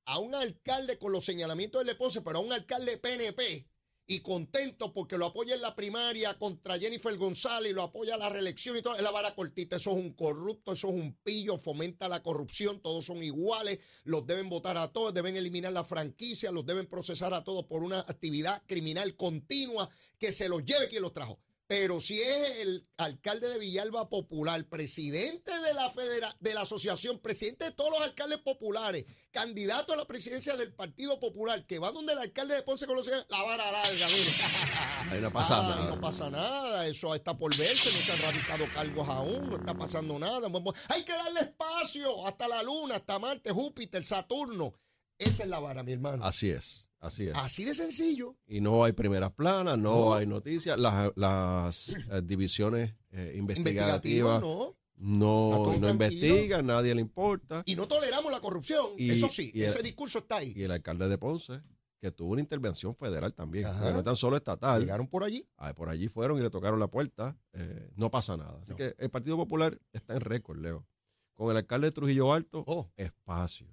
a 0.07 0.19
un 0.21 0.35
alcalde 0.35 0.99
con 0.99 1.13
los 1.13 1.25
señalamientos 1.25 1.85
del 1.85 1.97
Ponce, 1.97 2.23
pero 2.23 2.39
a 2.39 2.41
un 2.41 2.53
alcalde 2.53 2.97
PNP 2.99 3.67
y 4.11 4.21
contento 4.21 4.91
porque 4.91 5.19
lo 5.19 5.27
apoya 5.27 5.55
en 5.55 5.61
la 5.61 5.77
primaria 5.77 6.39
contra 6.39 6.79
Jennifer 6.79 7.15
González 7.19 7.71
y 7.71 7.75
lo 7.75 7.83
apoya 7.83 8.15
a 8.15 8.19
la 8.19 8.31
reelección 8.31 8.75
y 8.75 8.81
todo, 8.81 8.97
es 8.97 9.03
la 9.03 9.11
vara 9.11 9.35
cortita. 9.35 9.77
Eso 9.77 9.91
es 9.91 9.97
un 9.97 10.15
corrupto, 10.15 10.73
eso 10.73 10.89
es 10.89 10.95
un 10.95 11.13
pillo, 11.23 11.59
fomenta 11.59 12.09
la 12.09 12.23
corrupción, 12.23 12.81
todos 12.81 13.05
son 13.05 13.23
iguales, 13.23 13.79
los 14.05 14.27
deben 14.27 14.49
votar 14.49 14.79
a 14.79 14.91
todos, 14.93 15.13
deben 15.13 15.37
eliminar 15.37 15.75
la 15.75 15.85
franquicia, 15.85 16.51
los 16.51 16.65
deben 16.65 16.87
procesar 16.87 17.35
a 17.35 17.45
todos 17.45 17.67
por 17.67 17.83
una 17.83 18.01
actividad 18.01 18.63
criminal 18.67 19.15
continua 19.15 19.91
que 20.19 20.33
se 20.33 20.49
los 20.49 20.65
lleve 20.65 20.89
quien 20.89 21.03
los 21.03 21.13
trajo. 21.13 21.39
Pero 21.69 22.01
si 22.01 22.19
es 22.19 22.61
el 22.61 22.89
alcalde 22.97 23.47
de 23.47 23.59
Villalba 23.59 24.09
Popular, 24.09 24.67
presidente 24.71 25.53
de 25.61 25.75
la 25.75 25.91
federa 25.91 26.35
de 26.41 26.55
la 26.55 26.63
asociación, 26.63 27.19
presidente 27.19 27.67
de 27.67 27.73
todos 27.73 27.91
los 27.91 28.01
alcaldes 28.01 28.39
populares, 28.39 29.05
candidato 29.31 29.93
a 29.93 29.97
la 29.97 30.07
presidencia 30.07 30.57
del 30.57 30.73
Partido 30.73 31.21
Popular, 31.21 31.67
que 31.67 31.79
va 31.79 31.93
donde 31.93 32.15
el 32.15 32.21
alcalde 32.21 32.55
de 32.55 32.63
Ponce 32.63 32.87
con 32.87 32.97
los 32.97 33.05
señores, 33.05 33.27
la 33.29 33.43
vara 33.43 33.71
larga, 33.71 34.09
mire. 34.09 34.31
Ahí 35.11 35.21
no 35.21 35.31
pasa 35.31 35.61
Ay, 35.61 35.69
nada. 35.69 35.91
No 35.91 36.01
pasa 36.01 36.31
nada, 36.31 36.87
eso 36.87 37.15
está 37.15 37.37
por 37.37 37.55
verse, 37.55 37.93
no 37.93 38.01
se 38.01 38.13
han 38.13 38.23
radicado 38.23 38.65
cargos 38.73 39.07
aún, 39.07 39.51
no 39.51 39.57
está 39.59 39.77
pasando 39.77 40.19
nada. 40.19 40.49
Hay 40.89 41.03
que 41.03 41.13
darle 41.13 41.41
espacio 41.41 42.27
hasta 42.27 42.49
la 42.49 42.63
Luna, 42.63 42.97
hasta 42.97 43.19
Marte, 43.19 43.51
Júpiter, 43.51 44.07
Saturno. 44.07 44.73
Esa 45.19 45.43
es 45.43 45.49
la 45.49 45.59
vara, 45.59 45.83
mi 45.83 45.93
hermano. 45.93 46.25
Así 46.25 46.51
es, 46.51 46.89
así 47.01 47.27
es. 47.29 47.35
Así 47.37 47.65
de 47.65 47.75
sencillo. 47.75 48.37
Y 48.47 48.61
no 48.61 48.85
hay 48.85 48.93
primeras 48.93 49.33
planas, 49.33 49.77
no, 49.79 49.95
No. 49.95 50.15
hay 50.15 50.27
noticias. 50.27 50.79
Las, 50.79 51.11
las 51.17 51.97
eh, 52.11 52.23
divisiones 52.25 52.95
eh, 53.11 53.35
investigativas 53.37 54.41
¿no? 54.41 54.77
no, 54.97 55.77
no 55.79 55.89
investigan, 55.91 56.67
nadie 56.67 56.95
le 56.95 57.01
importa. 57.01 57.63
Y 57.67 57.75
no 57.77 57.87
toleramos 57.89 58.31
la 58.33 58.41
corrupción. 58.41 58.87
Y- 58.97 59.11
Eso 59.11 59.29
sí, 59.29 59.51
y- 59.55 59.63
ese 59.63 59.83
discurso 59.83 60.19
está 60.21 60.37
ahí. 60.37 60.53
Y 60.57 60.63
el 60.65 60.71
alcalde 60.73 61.09
de 61.09 61.19
Ponce, 61.19 61.61
que 62.01 62.11
tuvo 62.13 62.33
una 62.33 62.41
intervención 62.41 62.95
federal 62.95 63.33
también, 63.35 63.67
porque 63.73 63.93
no 63.93 63.99
es 63.99 64.05
tan 64.05 64.17
solo 64.17 64.37
estatal. 64.37 64.81
Llegaron 64.81 65.09
por 65.09 65.25
allí. 65.25 65.45
Ah, 65.57 65.75
por 65.75 65.89
allí 65.89 66.07
fueron 66.09 66.39
y 66.39 66.43
le 66.43 66.51
tocaron 66.51 66.79
la 66.79 66.89
puerta. 66.89 67.37
eh, 67.53 67.91
no 67.97 68.11
pasa 68.11 68.37
nada. 68.37 68.59
Así 68.63 68.71
No. 68.73 68.77
que 68.77 68.95
el 68.99 69.11
Partido 69.11 69.37
Popular 69.37 69.81
está 69.93 70.15
en 70.15 70.21
récord, 70.21 70.59
Leo. 70.61 70.87
Con 71.35 71.51
el 71.51 71.57
alcalde 71.57 71.89
de 71.89 71.93
Trujillo 71.93 72.33
Alto, 72.33 72.65
Oh. 72.67 72.91
espacio. 72.97 73.67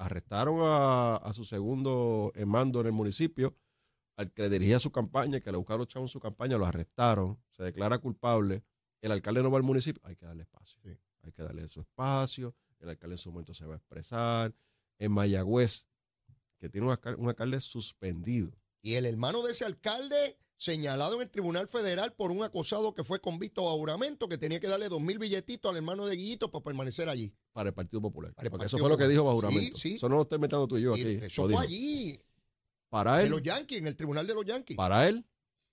Arrestaron 0.00 0.60
a, 0.62 1.16
a 1.16 1.32
su 1.34 1.44
segundo 1.44 2.32
en 2.34 2.48
mando 2.48 2.80
en 2.80 2.86
el 2.86 2.92
municipio, 2.92 3.54
al 4.16 4.32
que 4.32 4.42
le 4.42 4.48
dirigía 4.48 4.78
su 4.78 4.90
campaña, 4.90 5.40
que 5.40 5.50
le 5.50 5.58
buscaron 5.58 5.86
chavos 5.86 6.10
en 6.10 6.12
su 6.12 6.20
campaña, 6.20 6.56
lo 6.56 6.64
arrestaron, 6.64 7.38
se 7.50 7.62
declara 7.62 7.98
culpable. 7.98 8.64
El 9.02 9.12
alcalde 9.12 9.42
no 9.42 9.50
va 9.50 9.58
al 9.58 9.62
municipio, 9.62 10.00
hay 10.04 10.16
que 10.16 10.24
darle 10.24 10.44
espacio. 10.44 10.78
Sí. 10.82 10.96
Hay 11.22 11.32
que 11.32 11.42
darle 11.42 11.68
su 11.68 11.80
espacio. 11.80 12.54
El 12.78 12.88
alcalde 12.88 13.14
en 13.14 13.18
su 13.18 13.30
momento 13.30 13.52
se 13.52 13.66
va 13.66 13.74
a 13.74 13.76
expresar. 13.76 14.54
En 14.98 15.12
Mayagüez, 15.12 15.86
que 16.58 16.68
tiene 16.68 16.86
un 16.86 16.92
alcalde, 16.92 17.20
un 17.20 17.28
alcalde 17.28 17.60
suspendido. 17.60 18.52
Y 18.82 18.94
el 18.94 19.04
hermano 19.04 19.42
de 19.42 19.52
ese 19.52 19.64
alcalde 19.64 20.38
señalado 20.60 21.14
en 21.16 21.22
el 21.22 21.30
Tribunal 21.30 21.68
Federal 21.68 22.12
por 22.12 22.30
un 22.30 22.42
acosado 22.42 22.92
que 22.94 23.02
fue 23.02 23.18
convicto 23.18 23.66
a 23.66 23.72
juramento 23.72 24.28
que 24.28 24.36
tenía 24.36 24.60
que 24.60 24.66
darle 24.68 24.90
dos 24.90 25.00
mil 25.00 25.18
billetitos 25.18 25.70
al 25.70 25.76
hermano 25.78 26.04
de 26.04 26.16
Guillito 26.16 26.50
para 26.50 26.62
permanecer 26.62 27.08
allí. 27.08 27.32
para 27.52 27.70
el 27.70 27.74
Partido 27.74 28.02
Popular. 28.02 28.34
Para 28.34 28.46
el 28.46 28.50
porque 28.50 28.64
Partido 28.64 28.76
eso 28.76 28.82
fue 28.84 28.90
lo 28.90 28.98
que 28.98 29.08
dijo 29.08 29.24
bajo 29.24 29.40
Sí, 29.40 29.46
juramento. 29.46 29.78
sí. 29.78 29.94
Eso 29.94 30.08
no 30.10 30.16
lo 30.16 30.22
estoy 30.22 30.38
metiendo 30.38 30.68
tú 30.68 30.76
y 30.76 30.82
yo 30.82 30.94
Y 30.96 31.00
aquí. 31.00 31.24
eso 31.24 31.42
fue 31.44 31.48
dijo. 31.52 31.60
allí, 31.62 32.18
Para 32.90 33.22
él, 33.22 33.30
los 33.30 33.40
Yankees, 33.42 33.78
en 33.78 33.86
el 33.86 33.96
Tribunal 33.96 34.26
de 34.26 34.34
los 34.34 34.44
Yankees. 34.44 34.76
para 34.76 35.08
él, 35.08 35.24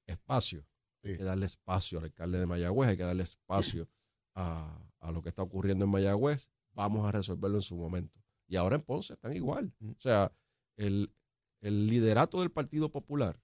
espacio. 0.05 0.65
Sí. 1.03 1.09
Hay 1.09 1.17
que 1.17 1.23
darle 1.25 1.45
espacio 1.47 1.97
al 1.99 2.05
alcalde 2.05 2.39
de 2.39 2.45
Mayagüez, 2.47 2.89
hay 2.89 2.97
que 2.97 3.03
darle 3.03 3.23
espacio 3.23 3.89
a, 4.35 4.89
a 5.01 5.11
lo 5.11 5.21
que 5.21 5.27
está 5.29 5.41
ocurriendo 5.43 5.83
en 5.83 5.91
Mayagüez. 5.91 6.49
Vamos 6.71 7.05
a 7.05 7.11
resolverlo 7.11 7.57
en 7.57 7.61
su 7.61 7.75
momento. 7.75 8.17
Y 8.47 8.55
ahora 8.55 8.77
en 8.77 8.83
Ponce 8.83 9.13
están 9.15 9.35
igual. 9.35 9.73
Mm. 9.79 9.89
O 9.91 9.99
sea, 9.99 10.31
el, 10.77 11.11
el 11.59 11.87
liderato 11.87 12.39
del 12.39 12.51
Partido 12.51 12.89
Popular, 12.89 13.41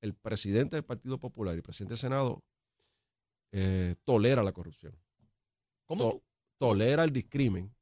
el 0.00 0.14
presidente 0.14 0.76
del 0.76 0.84
Partido 0.84 1.18
Popular 1.18 1.54
y 1.54 1.58
el 1.58 1.62
presidente 1.62 1.92
del 1.92 1.98
Senado 1.98 2.42
eh, 3.52 3.96
tolera 4.04 4.42
la 4.42 4.52
corrupción, 4.52 4.94
¿Cómo 5.86 6.10
to- 6.12 6.22
tolera 6.58 7.04
el 7.04 7.12
discrimen, 7.12 7.74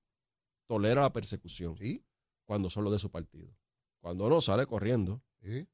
tolera 0.67 1.03
la 1.03 1.13
persecución. 1.13 1.77
Sí, 1.77 2.05
cuando 2.45 2.71
son 2.71 2.85
los 2.85 2.93
de 2.93 2.99
su 2.99 3.11
partido. 3.11 3.53
Cuando 4.01 4.29
no, 4.29 4.41
sale 4.41 4.67
corriendo 4.67 5.23
sí. 5.43 5.67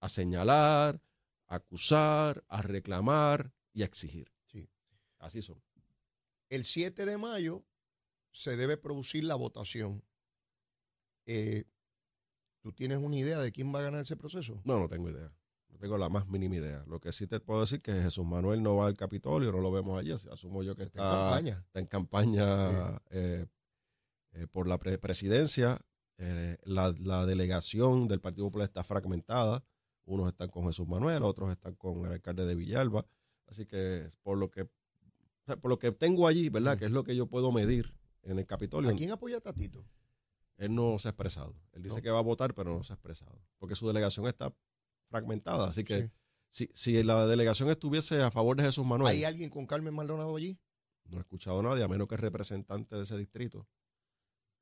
a 0.00 0.08
señalar, 0.08 1.00
a 1.46 1.54
acusar, 1.54 2.44
a 2.48 2.60
reclamar 2.62 3.52
y 3.72 3.82
a 3.82 3.84
exigir. 3.84 4.32
Sí. 4.46 4.68
Así 5.18 5.40
son. 5.42 5.62
El 6.48 6.64
7 6.64 7.06
de 7.06 7.16
mayo 7.18 7.64
se 8.32 8.56
debe 8.56 8.76
producir 8.76 9.22
la 9.24 9.36
votación. 9.36 10.02
Eh, 11.26 11.64
¿Tú 12.60 12.72
tienes 12.72 12.98
una 12.98 13.16
idea 13.16 13.38
de 13.38 13.52
quién 13.52 13.72
va 13.72 13.78
a 13.78 13.82
ganar 13.82 14.02
ese 14.02 14.16
proceso? 14.16 14.60
No, 14.64 14.78
no 14.80 14.88
tengo 14.88 15.08
idea. 15.08 15.32
No 15.76 15.80
tengo 15.80 15.98
la 15.98 16.08
más 16.08 16.26
mínima 16.26 16.56
idea. 16.56 16.82
Lo 16.86 17.00
que 17.00 17.12
sí 17.12 17.26
te 17.26 17.38
puedo 17.38 17.60
decir 17.60 17.82
que 17.82 17.92
Jesús 17.92 18.24
Manuel 18.24 18.62
no 18.62 18.76
va 18.76 18.86
al 18.86 18.96
Capitolio, 18.96 19.52
no 19.52 19.58
lo 19.58 19.70
vemos 19.70 20.00
allí. 20.00 20.10
Asumo 20.10 20.62
yo 20.62 20.74
que 20.74 20.84
Está 20.84 21.02
está, 21.02 21.10
en 21.12 21.20
campaña. 21.44 21.64
está 21.66 21.80
en 21.80 21.86
campaña 21.86 23.02
eh, 23.10 23.46
eh, 24.32 24.46
por 24.50 24.68
la 24.68 24.78
pre- 24.78 24.96
presidencia. 24.96 25.78
Eh, 26.16 26.56
la, 26.62 26.94
la 27.00 27.26
delegación 27.26 28.08
del 28.08 28.22
Partido 28.22 28.46
Popular 28.46 28.66
está 28.68 28.82
fragmentada. 28.84 29.62
Unos 30.06 30.28
están 30.28 30.48
con 30.48 30.64
Jesús 30.66 30.88
Manuel, 30.88 31.22
otros 31.24 31.50
están 31.52 31.74
con 31.74 32.06
el 32.06 32.12
alcalde 32.12 32.46
de 32.46 32.54
Villalba. 32.54 33.04
Así 33.46 33.66
que 33.66 34.08
por 34.22 34.38
lo 34.38 34.50
que, 34.50 34.66
por 35.60 35.68
lo 35.68 35.78
que 35.78 35.92
tengo 35.92 36.26
allí, 36.26 36.48
¿verdad? 36.48 36.76
Mm. 36.76 36.78
Que 36.78 36.84
es 36.86 36.92
lo 36.92 37.04
que 37.04 37.14
yo 37.14 37.26
puedo 37.26 37.52
medir 37.52 37.94
en 38.22 38.38
el 38.38 38.46
Capitolio. 38.46 38.90
¿A 38.90 38.94
quién 38.94 39.10
apoya 39.10 39.36
a 39.36 39.40
Tatito? 39.42 39.84
Él 40.56 40.74
no 40.74 40.98
se 40.98 41.08
ha 41.08 41.10
expresado. 41.10 41.54
Él 41.72 41.82
dice 41.82 41.96
No. 41.96 42.02
que 42.02 42.10
va 42.10 42.20
a 42.20 42.22
votar, 42.22 42.54
pero 42.54 42.72
no 42.74 42.82
se 42.82 42.94
ha 42.94 42.96
expresado. 42.96 43.38
Porque 43.58 43.74
su 43.74 43.86
delegación 43.86 44.26
está 44.26 44.54
fragmentada. 45.08 45.68
Así 45.68 45.84
que 45.84 46.10
Sí. 46.50 46.68
si, 46.74 46.94
si 46.96 47.02
la 47.02 47.26
delegación 47.26 47.68
estuviese 47.70 48.22
a 48.22 48.30
favor 48.30 48.56
de 48.56 48.64
Jesús 48.64 48.86
Manuel, 48.86 49.12
¿Hay 49.14 49.24
alguien 49.24 49.50
con 49.50 49.66
Carmen 49.66 49.94
Maldonado 49.94 50.36
allí? 50.36 50.58
no 51.08 51.18
he 51.18 51.20
escuchado 51.20 51.60
a 51.60 51.62
nadie, 51.62 51.84
a 51.84 51.88
menos 51.88 52.08
que 52.08 52.16
representante 52.16 52.96
de 52.96 53.02
ese 53.04 53.16
distrito, 53.16 53.68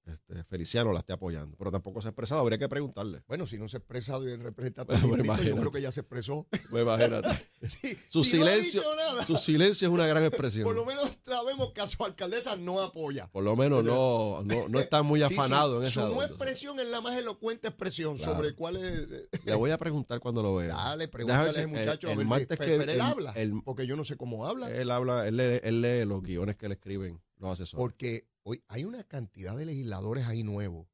este, 0.06 0.44
Feliciano, 0.44 0.92
la 0.92 0.98
esté 1.00 1.12
apoyando. 1.12 1.56
Pero 1.56 1.70
tampoco 1.70 2.00
se 2.02 2.08
ha 2.08 2.10
expresado, 2.10 2.40
habría 2.40 2.58
que 2.58 2.68
preguntarle. 2.68 3.22
Bueno, 3.26 3.46
si 3.46 3.58
no 3.58 3.68
se 3.68 3.76
ha 3.76 3.78
expresado 3.78 4.28
y 4.28 4.32
el 4.32 4.40
representante 4.40 4.94
Bueno, 5.06 5.24
yo 5.42 5.56
creo 5.56 5.70
que 5.72 5.80
ya 5.80 5.90
se 5.92 6.00
expresó. 6.00 6.46
Pues 6.70 6.82
imagínate. 6.82 7.28
Sí, 7.64 7.96
Su 8.10 8.22
si 8.24 8.36
no 8.38 8.44
silencio- 8.44 8.82
Su 9.26 9.36
silencio 9.38 9.88
es 9.88 9.94
una 9.94 10.06
gran 10.06 10.22
expresión. 10.22 10.64
por 10.64 10.74
lo 10.74 10.84
menos 10.84 11.16
sabemos 11.22 11.72
que 11.72 11.80
a 11.80 11.86
su 11.86 12.04
alcaldesa 12.04 12.56
no 12.56 12.80
apoya. 12.82 13.26
Por 13.32 13.42
lo 13.42 13.56
menos 13.56 13.82
no, 13.82 14.42
no, 14.44 14.68
no 14.68 14.80
está 14.80 15.02
muy 15.02 15.20
Sí, 15.22 15.28
sí, 15.28 15.34
afanado 15.34 15.82
en 15.82 15.88
Su 15.88 16.00
esa 16.00 16.08
no 16.10 16.14
onda. 16.16 16.26
expresión 16.26 16.78
es 16.78 16.88
la 16.88 17.00
más 17.00 17.16
elocuente 17.18 17.68
expresión 17.68 18.16
Claro. 18.18 18.34
sobre 18.34 18.54
cuál 18.54 18.76
es. 18.76 19.08
Le 19.46 19.54
voy 19.54 19.70
a 19.70 19.78
preguntar 19.78 20.20
cuando 20.20 20.42
lo 20.42 20.56
vea. 20.56 20.74
Dale, 20.74 21.08
pregúntale 21.08 21.48
a 21.48 21.50
ese 21.52 21.60
decir, 21.66 21.78
muchacho 21.78 22.08
el- 22.10 22.18
a 22.18 22.22
el 22.22 22.28
ver 22.28 22.40
si- 22.50 22.56
que 22.58 22.74
él 22.92 23.00
habla, 23.00 23.32
el- 23.34 23.62
porque 23.64 23.86
yo 23.86 23.96
no 23.96 24.04
sé 24.04 24.16
cómo 24.16 24.46
habla. 24.46 24.70
Él 24.70 24.90
habla, 24.90 25.26
él 25.26 25.38
lee, 25.38 25.60
él 25.62 25.80
lee 25.80 26.04
los 26.04 26.22
guiones 26.22 26.56
que 26.56 26.68
le 26.68 26.74
escriben 26.74 27.22
los 27.38 27.50
asesores. 27.52 27.80
Porque 27.82 28.26
hoy 28.44 28.62
hay 28.68 28.84
una 28.84 29.02
cantidad 29.04 29.56
de 29.56 29.66
legisladores 29.66 30.26
ahí 30.26 30.42
nuevos 30.42 30.86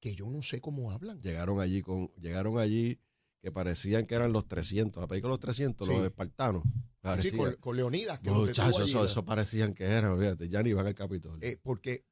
que 0.00 0.14
yo 0.14 0.28
no 0.28 0.42
sé 0.42 0.60
cómo 0.60 0.92
hablan. 0.92 1.20
llegaron 1.22 1.60
allí 1.60 1.80
con 1.82 2.08
llegaron 2.20 2.58
allí 2.58 3.00
que 3.40 3.50
parecían 3.52 4.06
que 4.06 4.14
eran 4.14 4.32
los 4.32 4.46
300, 4.48 5.02
a 5.02 5.06
pedir 5.06 5.22
con 5.22 5.30
los 5.30 5.40
300, 5.40 5.86
Sí. 5.88 5.94
los 5.94 6.04
espartanos. 6.04 6.62
Sí, 6.64 6.70
Parecían. 7.00 7.36
con, 7.36 7.54
con 7.56 7.76
Leonidas, 7.76 8.18
que 8.20 8.30
Muchachos, 8.30 8.80
allí, 8.80 8.90
eso, 8.90 9.04
eso 9.04 9.24
parecían 9.24 9.74
que 9.74 9.84
eran, 9.84 10.12
olvídate, 10.12 10.48
ya 10.48 10.62
ni 10.62 10.72
van 10.72 10.86
al 10.86 10.94
Capitolio. 10.94 11.46
Eh, 11.46 11.58
porque 11.62 12.06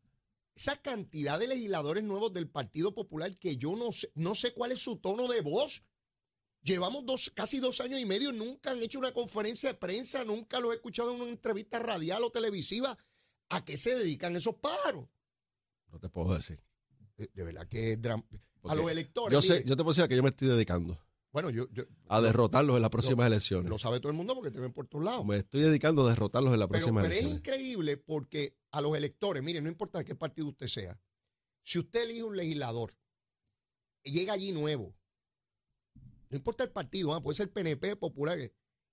esa 0.55 0.77
cantidad 0.83 1.39
de 1.39 1.49
legisladores 1.49 2.05
nuevos 2.05 2.33
del 2.35 2.49
Partido 2.51 2.93
Popular 2.95 3.35
que 3.39 3.57
yo 3.57 3.75
no 3.77 3.91
sé, 3.93 4.11
no 4.15 4.35
sé 4.35 4.53
cuál 4.53 4.73
es 4.73 4.81
su 4.81 4.97
tono 4.97 5.27
de 5.29 5.41
voz. 5.41 5.83
Llevamos 6.63 7.05
dos, 7.07 7.31
casi 7.35 7.59
dos 7.59 7.81
años 7.81 7.99
y 7.99 8.05
medio, 8.07 8.33
nunca 8.33 8.71
han 8.73 8.83
hecho 8.83 8.99
una 8.99 9.13
conferencia 9.13 9.71
de 9.71 9.79
prensa, 9.79 10.25
nunca 10.25 10.61
lo 10.61 10.71
he 10.71 10.77
escuchado 10.77 11.15
en 11.15 11.23
una 11.23 11.31
entrevista 11.31 11.79
radial 11.79 12.23
o 12.25 12.31
televisiva. 12.31 12.97
¿A 13.53 13.65
qué 13.65 13.77
se 13.77 13.95
dedican 13.95 14.35
esos 14.37 14.55
pájaros? 14.57 15.07
no 15.91 15.99
te 16.01 16.09
puedo 16.09 16.35
decir. 16.35 16.63
De, 17.17 17.31
de 17.35 17.45
verdad 17.45 17.69
que 17.69 17.93
es 17.93 17.99
A 18.65 18.75
los 18.75 18.91
electores. 18.91 19.33
yo 19.33 19.43
sé, 19.43 19.55
mire, 19.55 19.65
yo 19.67 19.77
te 19.77 19.83
puedo 19.83 19.93
decir 19.93 20.05
a 20.05 20.09
que 20.09 20.17
yo 20.17 20.23
me 20.23 20.31
estoy 20.31 20.49
dedicando 20.49 20.99
bueno, 21.33 21.49
yo, 21.49 21.67
yo- 21.73 21.85
a 22.09 22.21
derrotarlos 22.21 22.77
en 22.77 22.83
las 22.83 22.91
próximas 22.91 23.27
elecciones. 23.27 23.71
lo 23.71 23.79
sabe 23.79 24.01
todo 24.01 24.11
el 24.11 24.17
mundo 24.19 24.35
porque 24.35 24.51
te 24.51 24.61
ven 24.61 24.73
por 24.73 24.87
todos 24.87 25.05
lados. 25.05 25.25
me 25.25 25.39
estoy 25.39 25.63
dedicando 25.63 26.05
a 26.07 26.11
derrotarlos 26.11 26.53
en 26.53 26.61
las 26.61 26.69
próximas 26.69 27.03
pero 27.03 27.15
es 27.15 27.21
elecciones. 27.21 27.39
increíble 27.39 27.97
porque 27.97 28.59
a 28.71 28.81
los 28.83 28.95
electores, 28.97 29.43
miren, 29.43 29.65
no 29.65 29.71
importa 29.71 29.99
de 30.01 30.05
qué 30.05 30.15
partido 30.15 30.49
usted 30.49 30.67
sea, 30.69 31.01
si 31.63 31.79
usted 31.79 32.03
elige 32.05 32.23
un 32.23 32.37
legislador, 32.37 32.95
y 34.05 34.13
llega 34.13 34.33
allí 34.35 34.53
nuevo, 34.53 34.95
no 36.31 36.37
importa 36.37 36.65
el 36.65 36.71
partido, 36.71 37.15
ah, 37.15 37.23
puede 37.23 37.37
ser 37.37 37.51
PNP, 37.51 37.97
Popular, 37.97 38.39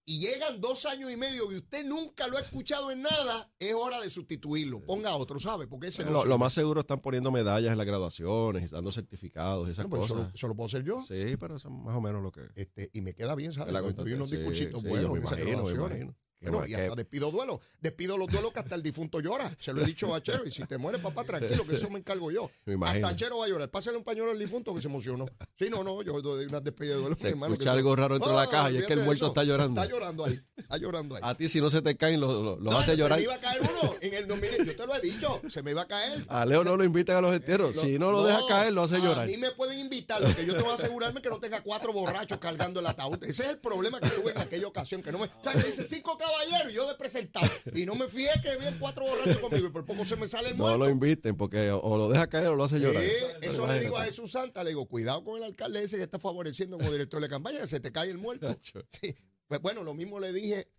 y 0.09 0.19
llegan 0.19 0.59
dos 0.59 0.85
años 0.87 1.11
y 1.11 1.17
medio 1.17 1.51
y 1.51 1.57
usted 1.57 1.85
nunca 1.85 2.27
lo 2.27 2.37
ha 2.37 2.41
escuchado 2.41 2.89
en 2.89 3.03
nada, 3.03 3.51
es 3.59 3.75
hora 3.75 4.01
de 4.01 4.09
sustituirlo. 4.09 4.81
Ponga 4.81 5.15
otro, 5.15 5.39
¿sabe? 5.39 5.67
Porque 5.67 5.87
ese 5.89 6.03
no 6.03 6.09
Lo, 6.09 6.25
lo 6.25 6.37
más 6.39 6.51
seguro 6.51 6.79
están 6.81 6.99
poniendo 6.99 7.29
medallas 7.29 7.71
en 7.71 7.77
las 7.77 7.85
graduaciones 7.85 8.71
dando 8.71 8.91
certificados 8.91 9.69
esas 9.69 9.85
eso, 9.85 9.89
cosas. 9.95 10.33
eso 10.33 10.47
lo 10.47 10.55
puedo 10.55 10.65
hacer 10.65 10.83
yo. 10.83 11.03
Sí, 11.03 11.35
pero 11.39 11.57
eso 11.57 11.67
es 11.67 11.73
más 11.75 11.95
o 11.95 12.01
menos 12.01 12.23
lo 12.23 12.31
que. 12.31 12.41
Este, 12.55 12.89
y 12.91 13.01
me 13.01 13.13
queda 13.13 13.35
bien, 13.35 13.53
¿sabes? 13.53 13.71
la 13.71 13.81
Yo 13.81 14.15
unos 14.15 14.29
Sí, 14.29 14.37
discursitos 14.37 14.81
sí, 14.81 14.87
buenos 14.87 15.05
yo 15.07 15.11
me 15.13 15.19
en 15.19 15.23
esas 15.25 15.37
imagino, 15.37 15.45
me 15.63 15.71
graduaciones. 15.73 15.97
imagino. 16.01 16.28
Bueno, 16.41 16.65
y 16.65 16.73
hasta 16.73 16.95
despido 16.95 17.31
duelo. 17.31 17.59
Despido 17.81 18.17
los 18.17 18.27
duelos 18.27 18.53
que 18.53 18.59
hasta 18.59 18.75
el 18.75 18.81
difunto 18.81 19.19
llora. 19.19 19.55
Se 19.59 19.73
lo 19.73 19.81
he 19.81 19.85
dicho 19.85 20.13
a 20.15 20.21
Chero. 20.23 20.43
Y 20.45 20.51
si 20.51 20.63
te 20.65 20.77
mueres, 20.77 21.01
papá, 21.01 21.23
tranquilo, 21.25 21.65
que 21.65 21.75
eso 21.75 21.89
me 21.89 21.99
encargo 21.99 22.31
yo. 22.31 22.49
Me. 22.65 22.87
Hasta 22.87 23.15
Chero 23.15 23.39
va 23.39 23.45
a 23.45 23.49
llorar. 23.49 23.69
Pásale 23.69 23.97
un 23.97 24.03
pañuelo 24.03 24.31
al 24.31 24.39
difunto 24.39 24.73
que 24.73 24.81
se 24.81 24.87
emocionó. 24.87 25.25
Sí, 25.57 25.69
no, 25.69 25.83
no, 25.83 26.01
yo 26.01 26.21
doy 26.21 26.45
una 26.45 26.61
despedida 26.61 26.95
de 26.95 27.01
duelo. 27.01 27.15
Se 27.15 27.25
mi 27.25 27.29
hermano, 27.31 27.53
escucha 27.53 27.71
que- 27.71 27.77
algo 27.77 27.95
raro 27.95 28.15
dentro 28.15 28.31
de 28.31 28.37
la 28.37 28.45
No, 28.45 28.51
caja 28.51 28.71
y 28.71 28.77
es 28.77 28.85
que 28.85 28.93
el 28.93 28.99
muerto 29.03 29.25
eso. 29.25 29.27
está 29.27 29.43
llorando. 29.43 29.81
Está 29.81 29.93
llorando 29.93 30.25
ahí. 30.25 30.39
Está 30.59 30.77
llorando 30.77 31.15
ahí. 31.15 31.21
A 31.25 31.35
ti, 31.35 31.49
si 31.49 31.59
no 31.61 31.69
se 31.69 31.81
te 31.81 31.95
caen, 31.97 32.19
los 32.19 32.33
lo, 32.33 32.55
los 32.59 32.59
No, 32.73 32.77
hace 32.79 32.91
se 32.91 32.97
llorar. 32.97 33.17
me 33.19 33.23
iba 33.23 33.33
a 33.35 33.39
caer 33.39 33.61
uno 33.61 33.95
en 34.01 34.13
el 34.13 34.27
2000. 34.27 34.65
Yo 34.65 34.75
te 34.75 34.85
lo 34.85 34.95
he 34.95 35.01
dicho. 35.01 35.41
Se 35.49 35.63
me 35.63 35.71
iba 35.71 35.81
a 35.83 35.87
caer. 35.87 36.23
A 36.27 36.45
Leo 36.45 36.63
no 36.63 36.75
lo 36.77 36.83
invitan 36.83 37.17
a 37.17 37.21
los 37.21 37.35
entierros. 37.35 37.75
si 37.75 37.97
no 37.99 38.11
lo 38.11 38.23
deja 38.23 38.39
caer, 38.47 38.73
lo 38.73 38.83
hace 38.83 38.95
A 38.97 38.99
llorar. 38.99 39.27
mí 39.27 39.37
me 39.37 39.51
pueden 39.51 39.79
invitar, 39.79 40.21
lo 40.21 40.33
que 40.35 40.45
yo 40.45 40.53
tengo 40.55 40.67
que 40.69 40.83
asegurarme 40.83 41.21
que 41.21 41.29
no 41.29 41.39
tenga 41.39 41.61
cuatro 41.61 41.93
borrachos 41.93 42.37
cargando 42.37 42.79
el 42.79 42.85
ataúd. 42.87 43.23
Ese 43.23 43.43
es 43.43 43.49
el 43.49 43.57
problema 43.59 43.99
que 43.99 44.09
tuve 44.09 44.31
en 44.31 44.37
aquella 44.39 44.67
ocasión, 44.67 45.01
que 45.01 45.11
no 45.11 45.19
me... 45.19 45.25
O 45.25 45.29
sea, 45.43 45.53
que 45.53 45.63
dice 45.63 45.83
cinco 45.87 46.17
caballeros 46.17 46.71
y 46.71 46.75
yo 46.75 46.87
de 46.87 46.95
presentado. 46.95 47.47
Y 47.73 47.85
no 47.85 47.95
me 47.95 48.07
fijé 48.07 48.29
que 48.41 48.49
había 48.49 48.77
cuatro 48.79 49.05
borrachos 49.05 49.37
conmigo 49.37 49.67
y 49.67 49.69
por 49.71 49.85
poco 49.85 50.05
se 50.05 50.15
me 50.15 50.27
sale 50.27 50.49
el 50.49 50.57
No 50.57 50.63
muerto. 50.65 50.77
lo 50.79 50.89
inviten 50.89 51.35
porque 51.37 51.71
o, 51.71 51.79
o 51.79 51.97
lo 51.97 52.09
deja 52.09 52.27
caer 52.27 52.47
o 52.47 52.55
lo 52.55 52.63
hace 52.65 52.79
llorar. 52.79 53.01
Sí, 53.03 53.09
Pero 53.39 53.53
eso 53.53 53.67
le 53.67 53.79
digo 53.79 53.97
a. 53.97 54.05
Jesús 54.05 54.31
Santa, 54.31 54.63
le 54.63 54.71
digo, 54.71 54.85
cuidado 54.87 55.23
con 55.23 55.37
el 55.37 55.43
alcalde 55.43 55.83
ese 55.83 55.97
que 55.97 56.03
está 56.03 56.19
favoreciendo 56.19 56.77
como 56.77 56.91
director 56.91 57.21
de 57.21 57.29
campaña, 57.29 57.59
que 57.61 57.67
se 57.67 57.79
te 57.79 57.91
cae 57.91 58.09
el 58.09 58.17
muerto. 58.17 58.55
Sí. 59.01 59.15
Pues 59.49 59.61
bueno, 59.61 59.83
lo 59.83 59.95
mismo 59.95 60.19
le 60.19 60.31
dije 60.31 60.71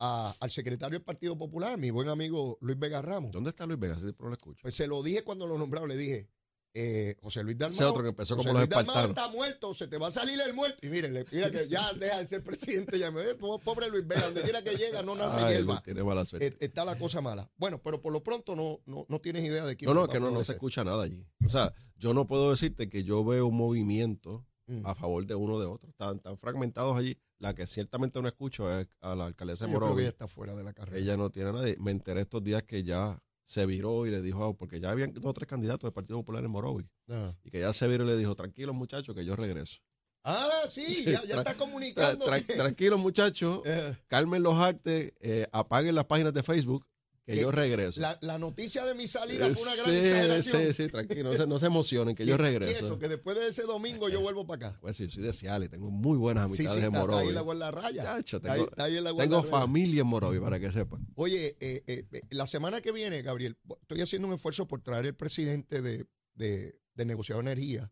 a- 0.00 0.34
al 0.40 0.50
secretario 0.50 0.98
del 0.98 1.04
Partido 1.04 1.38
Popular, 1.38 1.78
mi 1.78 1.90
buen 1.90 2.08
amigo 2.08 2.58
Luis 2.60 2.76
Vega 2.76 3.00
Ramos. 3.00 3.30
¿Dónde 3.30 3.50
está 3.50 3.66
Luis 3.66 3.78
Vega? 3.78 3.96
Si 3.98 4.04
no 4.04 4.14
lo 4.28 4.32
escucho. 4.32 4.58
Pues 4.62 4.74
se 4.74 4.88
lo 4.88 5.00
dije 5.02 5.22
cuando 5.22 5.46
lo 5.46 5.56
nombraron, 5.56 5.88
le 5.88 5.96
dije, 5.96 6.28
eh, 6.74 7.14
José 7.22 7.44
Luis 7.44 7.56
Dalmau. 7.56 7.74
Ese 7.76 7.84
otro 7.84 8.02
que 8.02 8.08
empezó 8.08 8.34
José 8.34 8.48
como 8.48 8.58
los 8.58 8.66
Luis 8.68 8.68
Dalmau 8.76 8.96
espartanos. 8.96 9.16
está 9.24 9.32
muerto, 9.34 9.74
se 9.74 9.86
te 9.86 9.96
va 9.96 10.08
a 10.08 10.10
salir 10.10 10.38
el 10.44 10.54
muerto. 10.54 10.84
Y 10.84 10.90
miren, 10.90 11.14
le- 11.14 11.24
mira 11.30 11.52
que 11.52 11.68
ya 11.68 11.80
deja 12.00 12.18
de 12.18 12.26
ser 12.26 12.42
presidente, 12.42 12.98
ya 12.98 13.12
me 13.12 13.22
ve, 13.22 13.36
pobre 13.36 13.88
Luis 13.90 14.04
Vega, 14.08 14.22
donde 14.22 14.42
quiera 14.42 14.60
que 14.64 14.74
llega 14.74 15.02
no 15.04 15.14
nace 15.14 15.38
Ay, 15.38 15.54
hierba. 15.54 15.80
Tiene 15.82 16.02
mala 16.02 16.24
suerte. 16.24 16.48
Eh, 16.48 16.56
Está 16.58 16.84
la 16.84 16.98
cosa 16.98 17.20
mala. 17.20 17.48
Bueno, 17.56 17.80
pero 17.80 18.02
por 18.02 18.12
lo 18.12 18.24
pronto 18.24 18.56
no, 18.56 18.80
no, 18.86 19.06
no 19.08 19.20
tienes 19.20 19.44
idea 19.44 19.64
de 19.64 19.76
quién 19.76 19.86
No, 19.88 19.94
no, 19.94 20.02
es 20.06 20.08
que 20.10 20.18
no, 20.18 20.32
no 20.32 20.42
se 20.42 20.52
escucha 20.54 20.82
nada 20.82 21.04
allí. 21.04 21.24
O 21.46 21.48
sea, 21.48 21.72
yo 21.96 22.12
no 22.12 22.26
puedo 22.26 22.50
decirte 22.50 22.88
que 22.88 23.04
yo 23.04 23.24
veo 23.24 23.46
un 23.46 23.56
movimiento 23.56 24.44
Mm. 24.68 24.84
a 24.84 24.96
favor 24.96 25.24
de 25.24 25.36
uno 25.36 25.54
o 25.54 25.60
de 25.60 25.66
otro. 25.66 25.88
Están 25.88 26.18
tan 26.18 26.36
fragmentados 26.38 26.96
allí. 26.96 27.16
La 27.38 27.54
que 27.54 27.66
ciertamente 27.66 28.20
no 28.22 28.28
escucho 28.28 28.70
es 28.78 28.86
a 29.00 29.14
la 29.14 29.26
alcaldesa 29.26 29.66
de 29.66 29.72
Yo 29.72 29.78
creo 29.78 29.80
que 29.80 29.92
Morovis. 29.92 30.02
ella 30.04 30.10
está 30.10 30.26
fuera 30.28 30.54
de 30.54 30.64
la 30.64 30.72
carrera. 30.72 30.98
Ella 30.98 31.16
no 31.16 31.30
tiene 31.30 31.50
a 31.50 31.52
nadie. 31.52 31.76
Me 31.78 31.90
enteré 31.90 32.22
estos 32.22 32.42
días 32.42 32.62
que 32.62 32.82
ya 32.82 33.22
se 33.44 33.66
viró 33.66 34.06
y 34.06 34.10
le 34.10 34.22
dijo, 34.22 34.54
porque 34.56 34.80
ya 34.80 34.90
habían 34.90 35.12
dos 35.12 35.24
o 35.26 35.32
tres 35.32 35.46
candidatos 35.46 35.82
del 35.82 35.92
Partido 35.92 36.18
Popular 36.18 36.42
en 36.44 36.50
Morovis. 36.50 36.86
Ah. 37.08 37.34
Y 37.44 37.50
que 37.50 37.60
ya 37.60 37.72
se 37.72 37.86
viró 37.88 38.04
y 38.04 38.06
le 38.08 38.16
dijo, 38.16 38.34
tranquilos 38.34 38.74
muchachos, 38.74 39.14
que 39.14 39.24
yo 39.24 39.36
regreso. 39.36 39.78
Ah, 40.24 40.48
sí, 40.68 41.04
ya, 41.04 41.22
ya 41.24 41.34
está 41.38 41.54
Tra- 41.54 41.56
comunicando. 41.56 42.26
tra- 42.26 42.44
tranquilos 42.56 42.98
muchachos, 42.98 43.60
Eh, 43.66 43.96
calmen 44.08 44.42
los 44.42 44.54
artes, 44.58 45.12
eh, 45.20 45.46
apaguen 45.52 45.94
las 45.94 46.06
páginas 46.06 46.32
de 46.32 46.42
Facebook, 46.42 46.84
que 47.26 47.32
Que 47.34 47.40
yo 47.40 47.50
regreso. 47.50 48.00
la, 48.00 48.16
la 48.22 48.38
noticia 48.38 48.84
de 48.86 48.94
mi 48.94 49.08
salida 49.08 49.48
fue 49.52 49.62
una 49.62 49.74
gran 49.74 49.86
sí, 49.90 49.96
exageración. 49.96 50.62
sí, 50.62 50.72
sí, 50.84 50.88
tranquilo, 50.88 51.30
no 51.32 51.36
se, 51.36 51.46
no 51.48 51.58
se 51.58 51.66
emocionen, 51.66 52.14
que 52.14 52.24
yo 52.26 52.36
Quieto, 52.36 52.42
regreso. 52.44 52.98
que 53.00 53.08
después 53.08 53.36
de 53.36 53.48
ese 53.48 53.62
domingo 53.64 54.08
yo 54.08 54.20
vuelvo 54.20 54.46
para 54.46 54.68
acá. 54.68 54.78
Pues 54.80 54.96
sí, 54.96 55.10
soy 55.10 55.24
de 55.24 55.32
Ciales, 55.32 55.68
tengo 55.68 55.90
muy 55.90 56.16
buenas 56.16 56.44
amistades 56.44 56.72
sí, 56.72 56.78
en 56.78 56.84
está, 56.86 57.00
está 57.02 57.18
ahí 57.18 57.28
en 57.28 57.34
la 57.34 57.40
guarda 57.40 57.70
raya. 57.72 58.02
Chacho, 58.04 58.36
Está 58.36 58.52
ahí- 58.52 58.58
tengo, 58.60 58.70
está 58.70 58.84
ahí 58.84 59.42
familia 59.50 60.00
en 60.02 60.06
Morovis, 60.06 60.40
para 60.40 60.60
que 60.60 60.70
sepan. 60.70 61.04
Oye, 61.16 61.56
eh, 61.58 61.82
eh, 61.88 62.06
eh, 62.12 62.20
la 62.30 62.46
semana 62.46 62.80
que 62.80 62.92
viene, 62.92 63.20
Gabriel, 63.22 63.58
estoy 63.82 64.00
haciendo 64.02 64.28
un 64.28 64.34
esfuerzo 64.34 64.68
por 64.68 64.80
traer 64.82 65.06
el 65.06 65.16
presidente 65.16 65.82
de, 65.82 66.06
de, 66.34 66.80
de 66.94 67.04
negociado 67.04 67.42
de 67.42 67.50
energía 67.50 67.90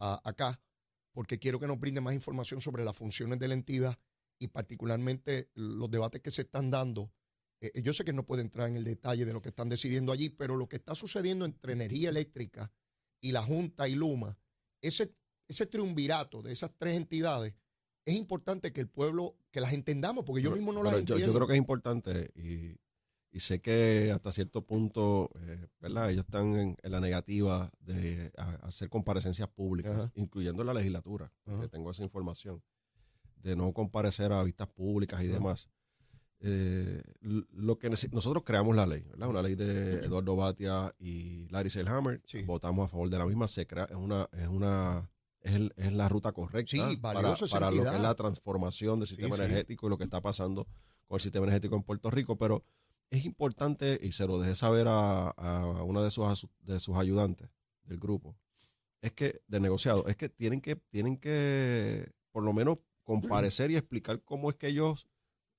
a- 0.00 0.20
acá, 0.28 0.60
porque 1.14 1.38
quiero 1.38 1.58
que 1.58 1.66
nos 1.66 1.80
brinde 1.80 2.02
más 2.02 2.12
información 2.14 2.60
sobre 2.60 2.84
las 2.84 2.94
funciones 2.96 3.38
de 3.38 3.48
la 3.48 3.54
entidad 3.54 3.98
y 4.38 4.48
particularmente 4.48 5.50
los 5.54 5.90
debates 5.90 6.20
que 6.20 6.30
se 6.30 6.42
están 6.42 6.70
dando. 6.70 7.10
Eh, 7.62 7.80
yo 7.82 7.92
sé 7.94 8.04
que 8.04 8.12
no 8.12 8.26
puede 8.26 8.42
entrar 8.42 8.68
en 8.68 8.74
el 8.76 8.82
detalle 8.84 9.24
de 9.24 9.32
lo 9.32 9.40
que 9.40 9.50
están 9.50 9.68
decidiendo 9.68 10.10
allí, 10.12 10.28
pero 10.30 10.56
lo 10.56 10.68
que 10.68 10.76
está 10.76 10.94
sucediendo 10.96 11.44
entre 11.44 11.72
energía 11.74 12.08
eléctrica 12.10 12.72
y 13.20 13.30
la 13.30 13.42
Junta 13.42 13.88
y 13.88 13.94
Luma, 13.94 14.36
ese, 14.80 15.14
ese 15.46 15.66
triunvirato 15.66 16.42
de 16.42 16.50
esas 16.52 16.72
tres 16.76 16.96
entidades, 16.96 17.54
es 18.04 18.16
importante 18.16 18.72
que 18.72 18.80
el 18.80 18.88
pueblo, 18.88 19.36
que 19.52 19.60
las 19.60 19.72
entendamos, 19.72 20.24
porque 20.24 20.42
yo 20.42 20.50
Pero- 20.50 20.56
mismo 20.56 20.72
no 20.72 20.82
las 20.82 20.94
yo, 20.94 20.98
entiendo. 20.98 21.24
yo 21.26 21.32
creo 21.34 21.46
que 21.46 21.52
es 21.52 21.58
importante 21.58 22.30
y, 22.34 22.76
y 23.30 23.38
sé 23.40 23.60
que 23.60 24.10
hasta 24.12 24.32
cierto 24.32 24.66
punto, 24.66 25.30
eh, 25.38 25.68
¿verdad? 25.78 26.10
Ellos 26.10 26.24
están 26.24 26.56
en, 26.56 26.76
en 26.82 26.90
la 26.90 26.98
negativa 27.00 27.70
de 27.78 28.32
a- 28.36 28.56
hacer 28.66 28.88
comparecencias 28.88 29.48
públicas, 29.50 29.96
Ajá. 29.96 30.12
incluyendo 30.16 30.62
en 30.62 30.66
la 30.66 30.74
legislatura, 30.74 31.32
Ajá. 31.46 31.60
que 31.60 31.68
tengo 31.68 31.92
esa 31.92 32.02
información, 32.02 32.60
de 33.36 33.54
no 33.54 33.72
comparecer 33.72 34.32
a 34.32 34.42
vistas 34.42 34.66
públicas 34.68 35.22
y 35.22 35.26
Ajá. 35.26 35.34
demás. 35.34 35.68
Eh, 36.44 37.00
lo 37.20 37.78
que 37.78 37.88
nosotros 37.88 38.42
creamos 38.44 38.74
la 38.74 38.84
ley, 38.86 39.02
¿verdad? 39.02 39.28
Una 39.28 39.42
ley 39.42 39.54
de 39.54 40.04
Eduardo 40.04 40.34
Batia 40.34 40.92
y 40.98 41.46
Larry 41.50 41.70
Selhammer. 41.70 42.20
Sí. 42.26 42.42
Votamos 42.42 42.86
a 42.86 42.88
favor 42.88 43.08
de 43.10 43.18
la 43.18 43.26
misma. 43.26 43.46
Se 43.46 43.66
crea, 43.66 43.84
es 43.84 43.94
una, 43.96 44.28
es 44.32 44.48
una, 44.48 45.08
es, 45.40 45.54
el- 45.54 45.72
es 45.76 45.92
la 45.92 46.08
ruta 46.08 46.32
correcta 46.32 46.70
Sí, 46.76 46.96
para, 46.96 47.20
para 47.48 47.70
lo 47.70 47.82
que 47.84 47.88
es 47.94 48.00
la 48.00 48.14
transformación 48.16 48.98
del 48.98 49.08
sistema 49.08 49.36
sí. 49.36 49.42
energético 49.42 49.86
y 49.86 49.90
lo 49.90 49.98
que 49.98 50.04
está 50.04 50.20
pasando 50.20 50.66
con 51.06 51.16
el 51.16 51.20
sistema 51.20 51.44
energético 51.46 51.76
en 51.76 51.82
Puerto 51.84 52.10
Rico. 52.10 52.36
Pero 52.36 52.64
es 53.10 53.24
importante, 53.24 54.00
y 54.02 54.10
se 54.12 54.26
lo 54.26 54.40
dejé 54.40 54.56
saber 54.56 54.88
a, 54.88 55.28
a 55.30 55.82
una 55.84 56.02
de 56.02 56.10
sus, 56.10 56.48
de 56.62 56.80
sus 56.80 56.96
ayudantes 56.96 57.48
del 57.84 57.98
grupo, 57.98 58.36
es 59.00 59.12
que, 59.12 59.42
de 59.46 59.60
negociado, 59.60 60.06
es 60.08 60.16
que 60.16 60.28
tienen 60.28 60.60
que, 60.60 60.74
tienen 60.76 61.16
que 61.18 62.10
por 62.32 62.42
lo 62.42 62.52
menos 62.52 62.78
comparecer 63.04 63.70
y 63.70 63.76
explicar 63.76 64.22
cómo 64.24 64.48
es 64.50 64.56
que 64.56 64.68
ellos, 64.68 65.06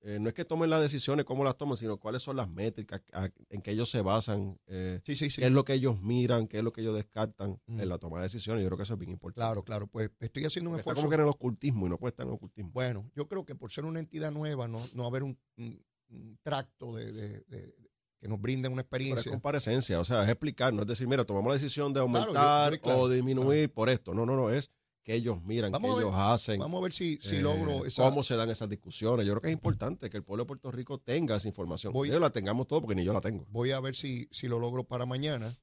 eh, 0.06 0.18
no 0.20 0.28
es 0.28 0.34
que 0.34 0.44
tomen 0.44 0.68
las 0.70 0.80
decisiones, 0.82 1.24
cómo 1.24 1.44
las 1.44 1.56
toman, 1.56 1.76
sino 1.78 1.96
cuáles 1.96 2.22
son 2.22 2.36
las 2.36 2.48
métricas 2.48 3.00
a- 3.12 3.30
en 3.48 3.62
que 3.62 3.70
ellos 3.70 3.90
se 3.90 4.02
basan, 4.02 4.60
eh, 4.66 5.00
Sí, 5.02 5.16
sí, 5.16 5.30
sí. 5.30 5.40
qué 5.40 5.46
es 5.46 5.52
lo 5.52 5.64
que 5.64 5.72
ellos 5.72 5.98
miran, 6.00 6.46
qué 6.46 6.58
es 6.58 6.62
lo 6.62 6.72
que 6.72 6.82
ellos 6.82 6.94
descartan 6.94 7.58
Mm. 7.66 7.80
en 7.80 7.88
la 7.88 7.98
toma 7.98 8.18
de 8.18 8.24
decisiones. 8.24 8.62
Yo 8.62 8.68
creo 8.68 8.76
que 8.76 8.82
eso 8.82 8.92
es 8.94 8.98
bien 9.00 9.12
importante. 9.12 9.40
Claro, 9.40 9.64
claro. 9.64 9.86
Pues 9.86 10.10
estoy 10.20 10.44
haciendo 10.44 10.70
un 10.70 10.76
Está 10.76 10.82
esfuerzo. 10.90 11.00
como 11.02 11.08
que 11.10 11.14
en 11.16 11.20
el 11.22 11.28
ocultismo 11.28 11.86
y 11.86 11.90
no 11.90 11.98
puede 11.98 12.10
estar 12.10 12.24
en 12.24 12.30
el 12.30 12.36
ocultismo. 12.36 12.70
Bueno, 12.72 13.10
yo 13.16 13.26
creo 13.28 13.44
que 13.46 13.54
por 13.54 13.70
ser 13.72 13.84
una 13.86 13.98
entidad 13.98 14.30
nueva, 14.30 14.68
no, 14.68 14.80
no 14.94 15.06
haber 15.06 15.22
un, 15.22 15.38
un- 15.56 15.82
un 16.10 16.38
tracto 16.42 16.94
de, 16.94 17.10
de- 17.12 17.40
de- 17.48 17.74
que 18.20 18.28
nos 18.28 18.40
brinden 18.40 18.72
una 18.72 18.82
Pero 18.84 19.02
es 19.02 19.06
experiencia. 19.08 19.32
comparecencia, 19.32 20.00
o 20.00 20.04
sea, 20.04 20.22
es 20.24 20.28
explicar, 20.30 20.72
no 20.72 20.82
es 20.82 20.88
decir, 20.88 21.06
mira, 21.08 21.24
tomamos 21.24 21.48
la 21.48 21.54
decisión 21.54 21.92
de 21.92 22.00
aumentar 22.00 22.72
yo- 22.74 22.80
claro, 22.80 23.00
o 23.00 23.08
disminuir 23.08 23.70
por 23.72 23.88
esto. 23.90 24.14
No, 24.14 24.24
no, 24.24 24.34
no, 24.36 24.50
es 24.50 24.70
que 25.04 25.14
ellos 25.14 25.40
miran, 25.44 25.70
Vamos 25.70 25.90
que 25.90 25.96
ver, 25.96 26.04
ellos 26.06 26.16
hacen. 26.18 26.58
Vamos 26.58 26.80
a 26.80 26.82
ver 26.82 26.92
si, 26.92 27.18
si 27.20 27.36
eh, 27.36 27.42
logro 27.42 27.84
esa. 27.84 28.02
cómo 28.02 28.24
se 28.24 28.34
dan 28.34 28.50
esas 28.50 28.68
discusiones. 28.68 29.24
Yo 29.26 29.32
creo 29.34 29.42
que 29.42 29.48
es 29.48 29.52
importante 29.52 30.10
que 30.10 30.16
el 30.16 30.24
pueblo 30.24 30.44
de 30.44 30.48
Puerto 30.48 30.70
Rico 30.72 30.98
tenga 30.98 31.36
esa 31.36 31.46
información. 31.46 31.92
Voy- 31.92 32.08
Yo 32.08 32.18
la 32.18 32.30
tengamos 32.30 32.66
todo 32.66 32.80
porque 32.80 32.94
ni 32.96 33.04
yo 33.04 33.12
la 33.12 33.20
tengo. 33.20 33.46
Voy 33.50 33.70
a 33.70 33.78
ver 33.80 33.94
si, 33.94 34.26
si 34.32 34.48
lo 34.48 34.58
logro 34.58 34.82
para 34.84 35.06
mañana. 35.06 35.54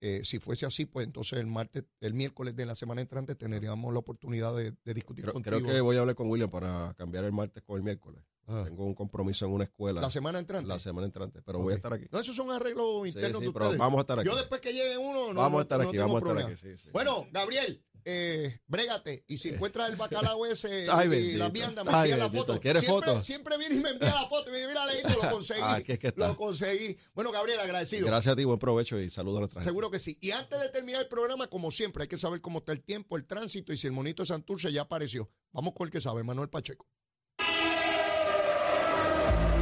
Eh, 0.00 0.20
si 0.24 0.38
fuese 0.38 0.66
así, 0.66 0.84
pues 0.84 1.06
entonces 1.06 1.38
el 1.38 1.46
martes, 1.46 1.84
el 2.00 2.12
miércoles 2.12 2.54
de 2.54 2.66
la 2.66 2.74
semana 2.74 3.00
entrante 3.00 3.36
tendríamos 3.36 3.90
la 3.92 4.00
oportunidad 4.00 4.54
de, 4.54 4.72
de 4.84 4.92
discutir 4.92 5.24
Creo, 5.24 5.32
contigo. 5.32 5.56
creo 5.60 5.66
que 5.74 5.80
voy 5.80 5.96
a 5.96 6.00
hablar 6.00 6.14
con 6.14 6.28
William 6.28 6.50
para 6.50 6.92
cambiar 6.98 7.24
el 7.24 7.32
martes 7.32 7.62
con 7.62 7.76
el 7.78 7.82
miércoles. 7.84 8.20
Ah, 8.46 8.62
Tengo 8.64 8.84
un 8.84 8.94
compromiso 8.94 9.46
en 9.46 9.52
una 9.52 9.64
escuela 9.64 10.00
la 10.00 10.10
semana 10.10 10.38
entrante. 10.38 10.68
la 10.68 10.78
semana 10.78 11.06
entrante, 11.06 11.40
pero 11.42 11.60
voy 11.60 11.72
a 11.72 11.76
estar 11.76 11.92
aquí. 11.92 12.06
No, 12.12 12.20
esos 12.20 12.36
son 12.36 12.50
arreglos 12.50 13.02
Sí, 13.04 13.08
internos 13.10 13.40
sí, 13.40 13.46
de 13.46 13.52
pero 13.52 13.64
ustedes. 13.66 13.78
vamos 13.78 13.98
a 13.98 14.00
estar 14.02 14.18
aquí. 14.20 14.28
Yo 14.28 14.36
después 14.36 14.60
que 14.60 14.72
llegue 14.72 14.98
uno, 14.98 15.32
no, 15.32 15.40
vamos 15.40 15.58
a 15.60 15.62
estar 15.62 15.80
no 15.80 15.88
aquí, 15.88 15.96
vamos 15.98 16.16
a 16.16 16.18
estar 16.18 16.34
problema. 16.34 16.50
aquí. 16.50 16.60
sí, 16.76 16.82
sí. 16.84 16.90
Bueno, 16.92 17.26
Gabriel, 17.32 17.82
eh, 18.04 18.60
brégate. 18.66 19.24
Y 19.28 19.38
si 19.38 19.48
encuentras 19.48 19.88
el 19.88 19.96
bacalao 19.96 20.44
ese 20.52 20.86
Ay, 20.90 21.06
y 21.06 21.10
bendito. 21.10 21.38
la 21.38 21.48
vianda, 21.48 21.84
me 21.84 21.90
envía 21.90 22.16
la 22.18 22.28
foto. 22.30 22.60
¿Quieres 22.60 22.82
siempre, 22.82 23.08
foto? 23.10 23.22
Siempre 23.22 23.56
viene 23.56 23.76
y 23.76 23.78
me 23.80 23.88
envía 23.88 24.12
la 24.12 24.26
foto. 24.28 24.50
Y 24.50 24.52
me 24.52 24.58
dice, 24.58 24.68
mira, 24.68 24.84
Leito, 24.86 25.08
lo 25.22 25.30
conseguí. 25.32 25.60
Ah, 25.64 25.78
es 25.82 25.98
que 25.98 26.06
está. 26.08 26.28
Lo 26.28 26.36
conseguí. 26.36 26.98
Bueno, 27.14 27.32
Gabriel, 27.32 27.60
agradecido. 27.60 28.06
Gracias 28.06 28.34
a 28.34 28.36
ti, 28.36 28.44
buen 28.44 28.58
provecho 28.58 29.00
y 29.00 29.08
saludos 29.08 29.38
a 29.38 29.40
nuestra 29.40 29.60
gente. 29.62 29.70
Seguro 29.70 29.90
que 29.90 29.98
sí. 29.98 30.18
Y 30.20 30.32
antes 30.32 30.60
de 30.60 30.68
terminar 30.68 31.00
el 31.00 31.08
programa, 31.08 31.46
como 31.46 31.70
siempre, 31.70 32.02
hay 32.02 32.08
que 32.08 32.18
saber 32.18 32.42
cómo 32.42 32.58
está 32.58 32.72
el 32.72 32.82
tiempo, 32.82 33.16
el 33.16 33.24
tránsito 33.24 33.72
y 33.72 33.78
si 33.78 33.86
el 33.86 33.94
monito 33.94 34.26
Santurce 34.26 34.70
ya 34.70 34.82
apareció. 34.82 35.30
Vamos 35.52 35.72
con 35.74 35.86
el 35.86 35.90
que 35.90 36.02
sabe, 36.02 36.22
Manuel 36.24 36.50
Pacheco. 36.50 36.86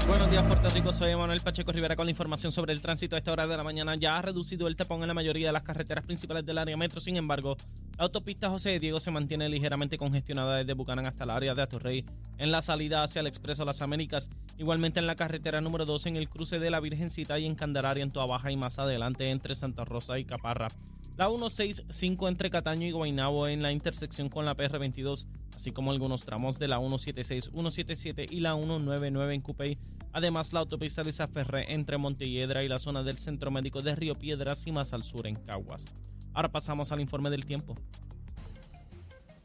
Buenos 0.07 0.29
días, 0.31 0.45
Puerto 0.45 0.69
Rico. 0.71 0.93
Soy 0.93 1.15
Manuel 1.15 1.41
Pacheco 1.41 1.71
Rivera 1.71 1.95
con 1.95 2.07
la 2.07 2.11
información 2.11 2.51
sobre 2.51 2.73
el 2.73 2.83
tránsito. 2.83 3.15
A 3.15 3.19
esta 3.19 3.33
hora 3.33 3.47
de 3.47 3.57
la 3.57 3.63
mañana 3.63 3.95
ya 3.95 4.19
ha 4.19 4.23
reducido 4.23 4.67
el 4.67 4.75
tapón 4.75 5.01
en 5.03 5.09
la 5.09 5.15
mayoría 5.15 5.47
de 5.47 5.53
las 5.53 5.63
carreteras 5.63 6.05
principales 6.05 6.45
del 6.45 6.59
área 6.59 6.77
metro. 6.77 7.01
Sin 7.01 7.17
embargo, 7.17 7.57
la 7.97 8.05
autopista 8.05 8.51
José 8.51 8.71
de 8.71 8.81
Diego 8.81 8.99
se 8.99 9.13
mantiene 9.13 9.49
ligeramente 9.49 9.99
congestionada 9.99 10.57
desde 10.57 10.73
Bucanán 10.73 11.07
hasta 11.07 11.23
el 11.23 11.31
área 11.31 11.55
de 11.55 11.63
Atorrey 11.63 12.05
en 12.39 12.51
la 12.51 12.63
salida 12.63 13.05
hacia 13.05 13.21
el 13.21 13.29
Expreso 13.29 13.65
Las 13.65 13.81
Américas. 13.81 14.29
Igualmente 14.59 14.99
en 14.99 15.07
la 15.07 15.15
carretera 15.15 15.61
número 15.61 15.87
2 15.87 16.07
en 16.07 16.17
el 16.17 16.29
cruce 16.29 16.59
de 16.59 16.71
la 16.71 16.81
Virgencita 16.81 17.39
y 17.39 17.47
en 17.47 17.55
Candelaria 17.55 18.03
en 18.03 18.11
Toa 18.11 18.51
y 18.51 18.57
más 18.57 18.81
adelante 18.81 19.31
entre 19.31 19.55
Santa 19.55 19.85
Rosa 19.85 20.19
y 20.19 20.25
Caparra. 20.25 20.69
La 21.17 21.29
165 21.29 22.29
entre 22.29 22.51
Cataño 22.51 22.87
y 22.87 22.93
Guaynabo 22.93 23.47
en 23.47 23.63
la 23.63 23.71
intersección 23.71 24.29
con 24.29 24.45
la 24.47 24.57
PR22, 24.57 25.27
así 25.55 25.71
como 25.71 25.91
algunos 25.91 26.25
tramos 26.25 26.59
de 26.59 26.69
la 26.69 26.79
176, 26.79 27.51
177 27.53 28.27
y 28.31 28.41
la 28.41 28.55
199 28.55 29.35
en 29.35 29.41
Cupey. 29.43 29.79
Además, 30.13 30.53
la 30.53 30.61
autopista 30.61 31.03
Luisa 31.03 31.29
Ferré 31.29 31.73
entre 31.73 31.99
Montelledra 31.99 32.65
y 32.65 32.69
la 32.69 32.79
zona 32.79 33.03
del 33.03 33.19
Centro 33.19 33.51
Médico 33.51 33.83
de 33.83 33.95
Río 33.95 34.15
Piedras 34.15 34.67
y 34.67 34.73
más 34.73 34.93
al 34.93 35.03
sur 35.03 35.27
en 35.27 35.37
Caguas. 35.37 35.87
Ahora 36.35 36.51
pasamos 36.51 36.93
al 36.93 37.01
informe 37.01 37.31
del 37.31 37.45
tiempo. 37.45 37.77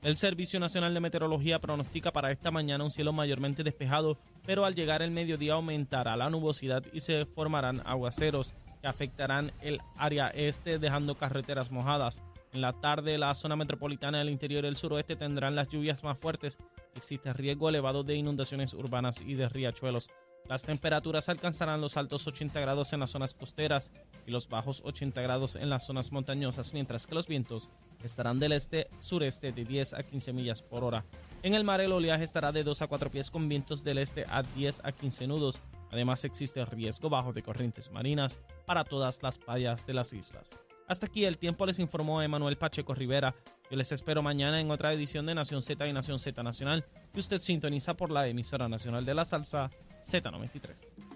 El 0.03 0.15
Servicio 0.15 0.59
Nacional 0.59 0.93
de 0.93 0.99
Meteorología 1.01 1.59
pronostica 1.59 2.11
para 2.11 2.31
esta 2.31 2.51
mañana 2.51 2.83
un 2.83 2.91
cielo 2.91 3.11
mayormente 3.11 3.63
despejado, 3.63 4.17
pero 4.45 4.63
al 4.63 4.75
llegar 4.75 5.01
el 5.01 5.11
mediodía 5.11 5.53
aumentará 5.53 6.15
la 6.15 6.29
nubosidad 6.29 6.83
y 6.93 7.01
se 7.01 7.25
formarán 7.25 7.81
aguaceros 7.85 8.53
que 8.81 8.87
afectarán 8.87 9.51
el 9.61 9.81
área 9.97 10.29
este 10.29 10.79
dejando 10.79 11.15
carreteras 11.15 11.71
mojadas. 11.71 12.23
En 12.53 12.61
la 12.61 12.73
tarde 12.73 13.17
la 13.17 13.35
zona 13.35 13.55
metropolitana 13.55 14.19
del 14.19 14.29
interior 14.29 14.63
y 14.63 14.67
el 14.67 14.77
suroeste 14.77 15.15
tendrán 15.15 15.55
las 15.55 15.69
lluvias 15.69 16.03
más 16.03 16.17
fuertes. 16.17 16.57
Existe 16.95 17.33
riesgo 17.33 17.69
elevado 17.69 18.03
de 18.03 18.15
inundaciones 18.15 18.73
urbanas 18.73 19.21
y 19.21 19.35
de 19.35 19.49
riachuelos. 19.49 20.09
Las 20.47 20.63
temperaturas 20.63 21.27
alcanzarán 21.27 21.81
los 21.81 21.97
altos 21.97 22.25
80 22.25 22.59
grados 22.61 22.93
en 22.93 23.01
las 23.01 23.09
zonas 23.09 23.33
costeras 23.33 23.91
y 24.25 24.31
los 24.31 24.47
bajos 24.47 24.81
80 24.85 25.21
grados 25.21 25.57
en 25.57 25.69
las 25.69 25.85
zonas 25.85 26.13
montañosas, 26.13 26.73
mientras 26.73 27.05
que 27.05 27.15
los 27.15 27.27
vientos 27.27 27.69
estarán 28.01 28.39
del 28.39 28.53
este-sureste 28.53 29.51
de 29.51 29.65
10 29.65 29.95
a 29.95 30.03
15 30.03 30.31
millas 30.31 30.61
por 30.61 30.85
hora. 30.85 31.03
En 31.43 31.53
el 31.53 31.65
mar 31.65 31.81
el 31.81 31.91
oleaje 31.91 32.23
estará 32.23 32.53
de 32.53 32.63
2 32.63 32.81
a 32.81 32.87
4 32.87 33.11
pies 33.11 33.29
con 33.29 33.49
vientos 33.49 33.83
del 33.83 33.97
este 33.97 34.25
a 34.29 34.43
10 34.43 34.81
a 34.85 34.93
15 34.93 35.27
nudos. 35.27 35.61
Además 35.91 36.23
existe 36.25 36.63
riesgo 36.65 37.09
bajo 37.09 37.33
de 37.33 37.43
corrientes 37.43 37.91
marinas 37.91 38.39
para 38.65 38.83
todas 38.83 39.23
las 39.23 39.37
playas 39.37 39.87
de 39.87 39.93
las 39.93 40.13
islas. 40.13 40.55
Hasta 40.87 41.07
aquí 41.07 41.25
el 41.25 41.37
tiempo 41.37 41.65
les 41.65 41.79
informó 41.79 42.21
Emanuel 42.21 42.57
Pacheco 42.57 42.93
Rivera. 42.93 43.35
Yo 43.69 43.77
les 43.77 43.91
espero 43.91 44.21
mañana 44.21 44.61
en 44.61 44.71
otra 44.71 44.93
edición 44.93 45.25
de 45.25 45.35
Nación 45.35 45.61
Z 45.61 45.85
y 45.85 45.91
Nación 45.91 46.19
Z 46.19 46.41
Nacional 46.43 46.85
que 47.13 47.19
usted 47.19 47.39
sintoniza 47.39 47.95
por 47.95 48.11
la 48.11 48.27
emisora 48.27 48.69
nacional 48.69 49.03
de 49.03 49.13
la 49.13 49.25
salsa 49.25 49.69
Z93. 50.01 51.06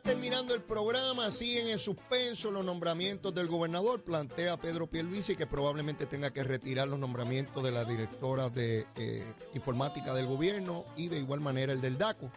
Terminando 0.00 0.54
el 0.54 0.62
programa, 0.62 1.30
siguen 1.30 1.68
en 1.68 1.78
suspenso 1.78 2.50
los 2.50 2.64
nombramientos 2.64 3.34
del 3.34 3.48
gobernador. 3.48 4.02
Plantea 4.02 4.56
Pedro 4.56 4.88
Pierluisi 4.88 5.36
que 5.36 5.46
probablemente 5.46 6.06
tenga 6.06 6.30
que 6.30 6.44
retirar 6.44 6.88
los 6.88 6.98
nombramientos 6.98 7.62
de 7.62 7.70
la 7.70 7.84
directora 7.84 8.50
de 8.50 8.86
eh, 8.96 9.24
informática 9.54 10.14
del 10.14 10.26
gobierno 10.26 10.84
y 10.96 11.08
de 11.08 11.18
igual 11.18 11.40
manera 11.40 11.72
el 11.72 11.80
del 11.80 11.98
DACO. 11.98 12.30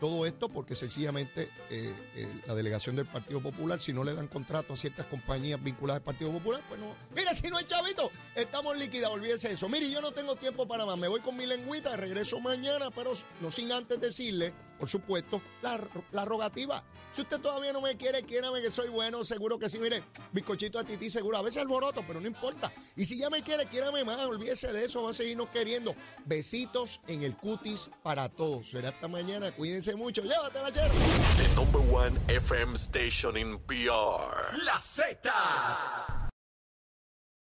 Todo 0.00 0.26
esto 0.26 0.48
porque 0.48 0.76
sencillamente 0.76 1.50
eh, 1.70 1.92
eh, 2.14 2.40
la 2.46 2.54
delegación 2.54 2.94
del 2.94 3.06
Partido 3.06 3.42
Popular, 3.42 3.82
si 3.82 3.92
no 3.92 4.04
le 4.04 4.14
dan 4.14 4.28
contrato 4.28 4.74
a 4.74 4.76
ciertas 4.76 5.06
compañías 5.06 5.60
vinculadas 5.62 6.00
al 6.00 6.04
Partido 6.04 6.30
Popular, 6.30 6.62
pues 6.68 6.80
no. 6.80 6.94
Mira, 7.16 7.34
si 7.34 7.48
no 7.48 7.56
hay 7.56 7.64
chavito, 7.64 8.10
estamos 8.36 8.76
liquidados, 8.76 9.16
olvídese 9.16 9.48
de 9.48 9.54
eso. 9.54 9.68
Mire, 9.68 9.90
yo 9.90 10.00
no 10.00 10.12
tengo 10.12 10.36
tiempo 10.36 10.68
para 10.68 10.86
más, 10.86 10.96
me 10.96 11.08
voy 11.08 11.20
con 11.20 11.36
mi 11.36 11.46
lengüita, 11.46 11.96
regreso 11.96 12.38
mañana, 12.38 12.92
pero 12.92 13.12
no 13.40 13.50
sin 13.50 13.72
antes 13.72 14.00
decirle, 14.00 14.54
por 14.78 14.88
supuesto, 14.88 15.42
la, 15.62 15.80
la 16.12 16.24
rogativa. 16.24 16.82
Si 17.12 17.22
usted 17.22 17.40
todavía 17.40 17.72
no 17.72 17.80
me 17.80 17.96
quiere, 17.96 18.22
quiérame 18.22 18.60
que 18.60 18.70
soy 18.70 18.88
bueno, 18.88 19.24
seguro 19.24 19.58
que 19.58 19.68
sí. 19.68 19.78
Mire, 19.78 20.04
bizcochito 20.32 20.78
a 20.78 20.84
tití, 20.84 21.10
seguro. 21.10 21.38
A 21.38 21.42
veces 21.42 21.62
alboroto, 21.62 22.04
pero 22.06 22.20
no 22.20 22.26
importa. 22.26 22.72
Y 22.96 23.04
si 23.04 23.18
ya 23.18 23.30
me 23.30 23.42
quiere, 23.42 23.66
quiérame 23.66 24.04
más, 24.04 24.24
olvídese 24.26 24.72
de 24.72 24.84
eso, 24.84 25.00
vamos 25.00 25.16
a 25.16 25.22
seguirnos 25.22 25.48
queriendo. 25.48 25.94
Besitos 26.26 27.00
en 27.08 27.22
el 27.22 27.36
cutis 27.36 27.90
para 28.02 28.28
todos. 28.28 28.70
Será 28.70 28.90
hasta 28.90 29.08
mañana, 29.08 29.50
cuídense 29.52 29.96
mucho. 29.96 30.22
Llévatela, 30.22 30.70
chero. 30.70 30.94
The 31.38 31.54
number 31.54 31.80
one 31.80 32.20
FM 32.28 32.74
station 32.76 33.36
in 33.36 33.58
PR. 33.66 34.56
La 34.62 34.80
Z. 34.80 36.27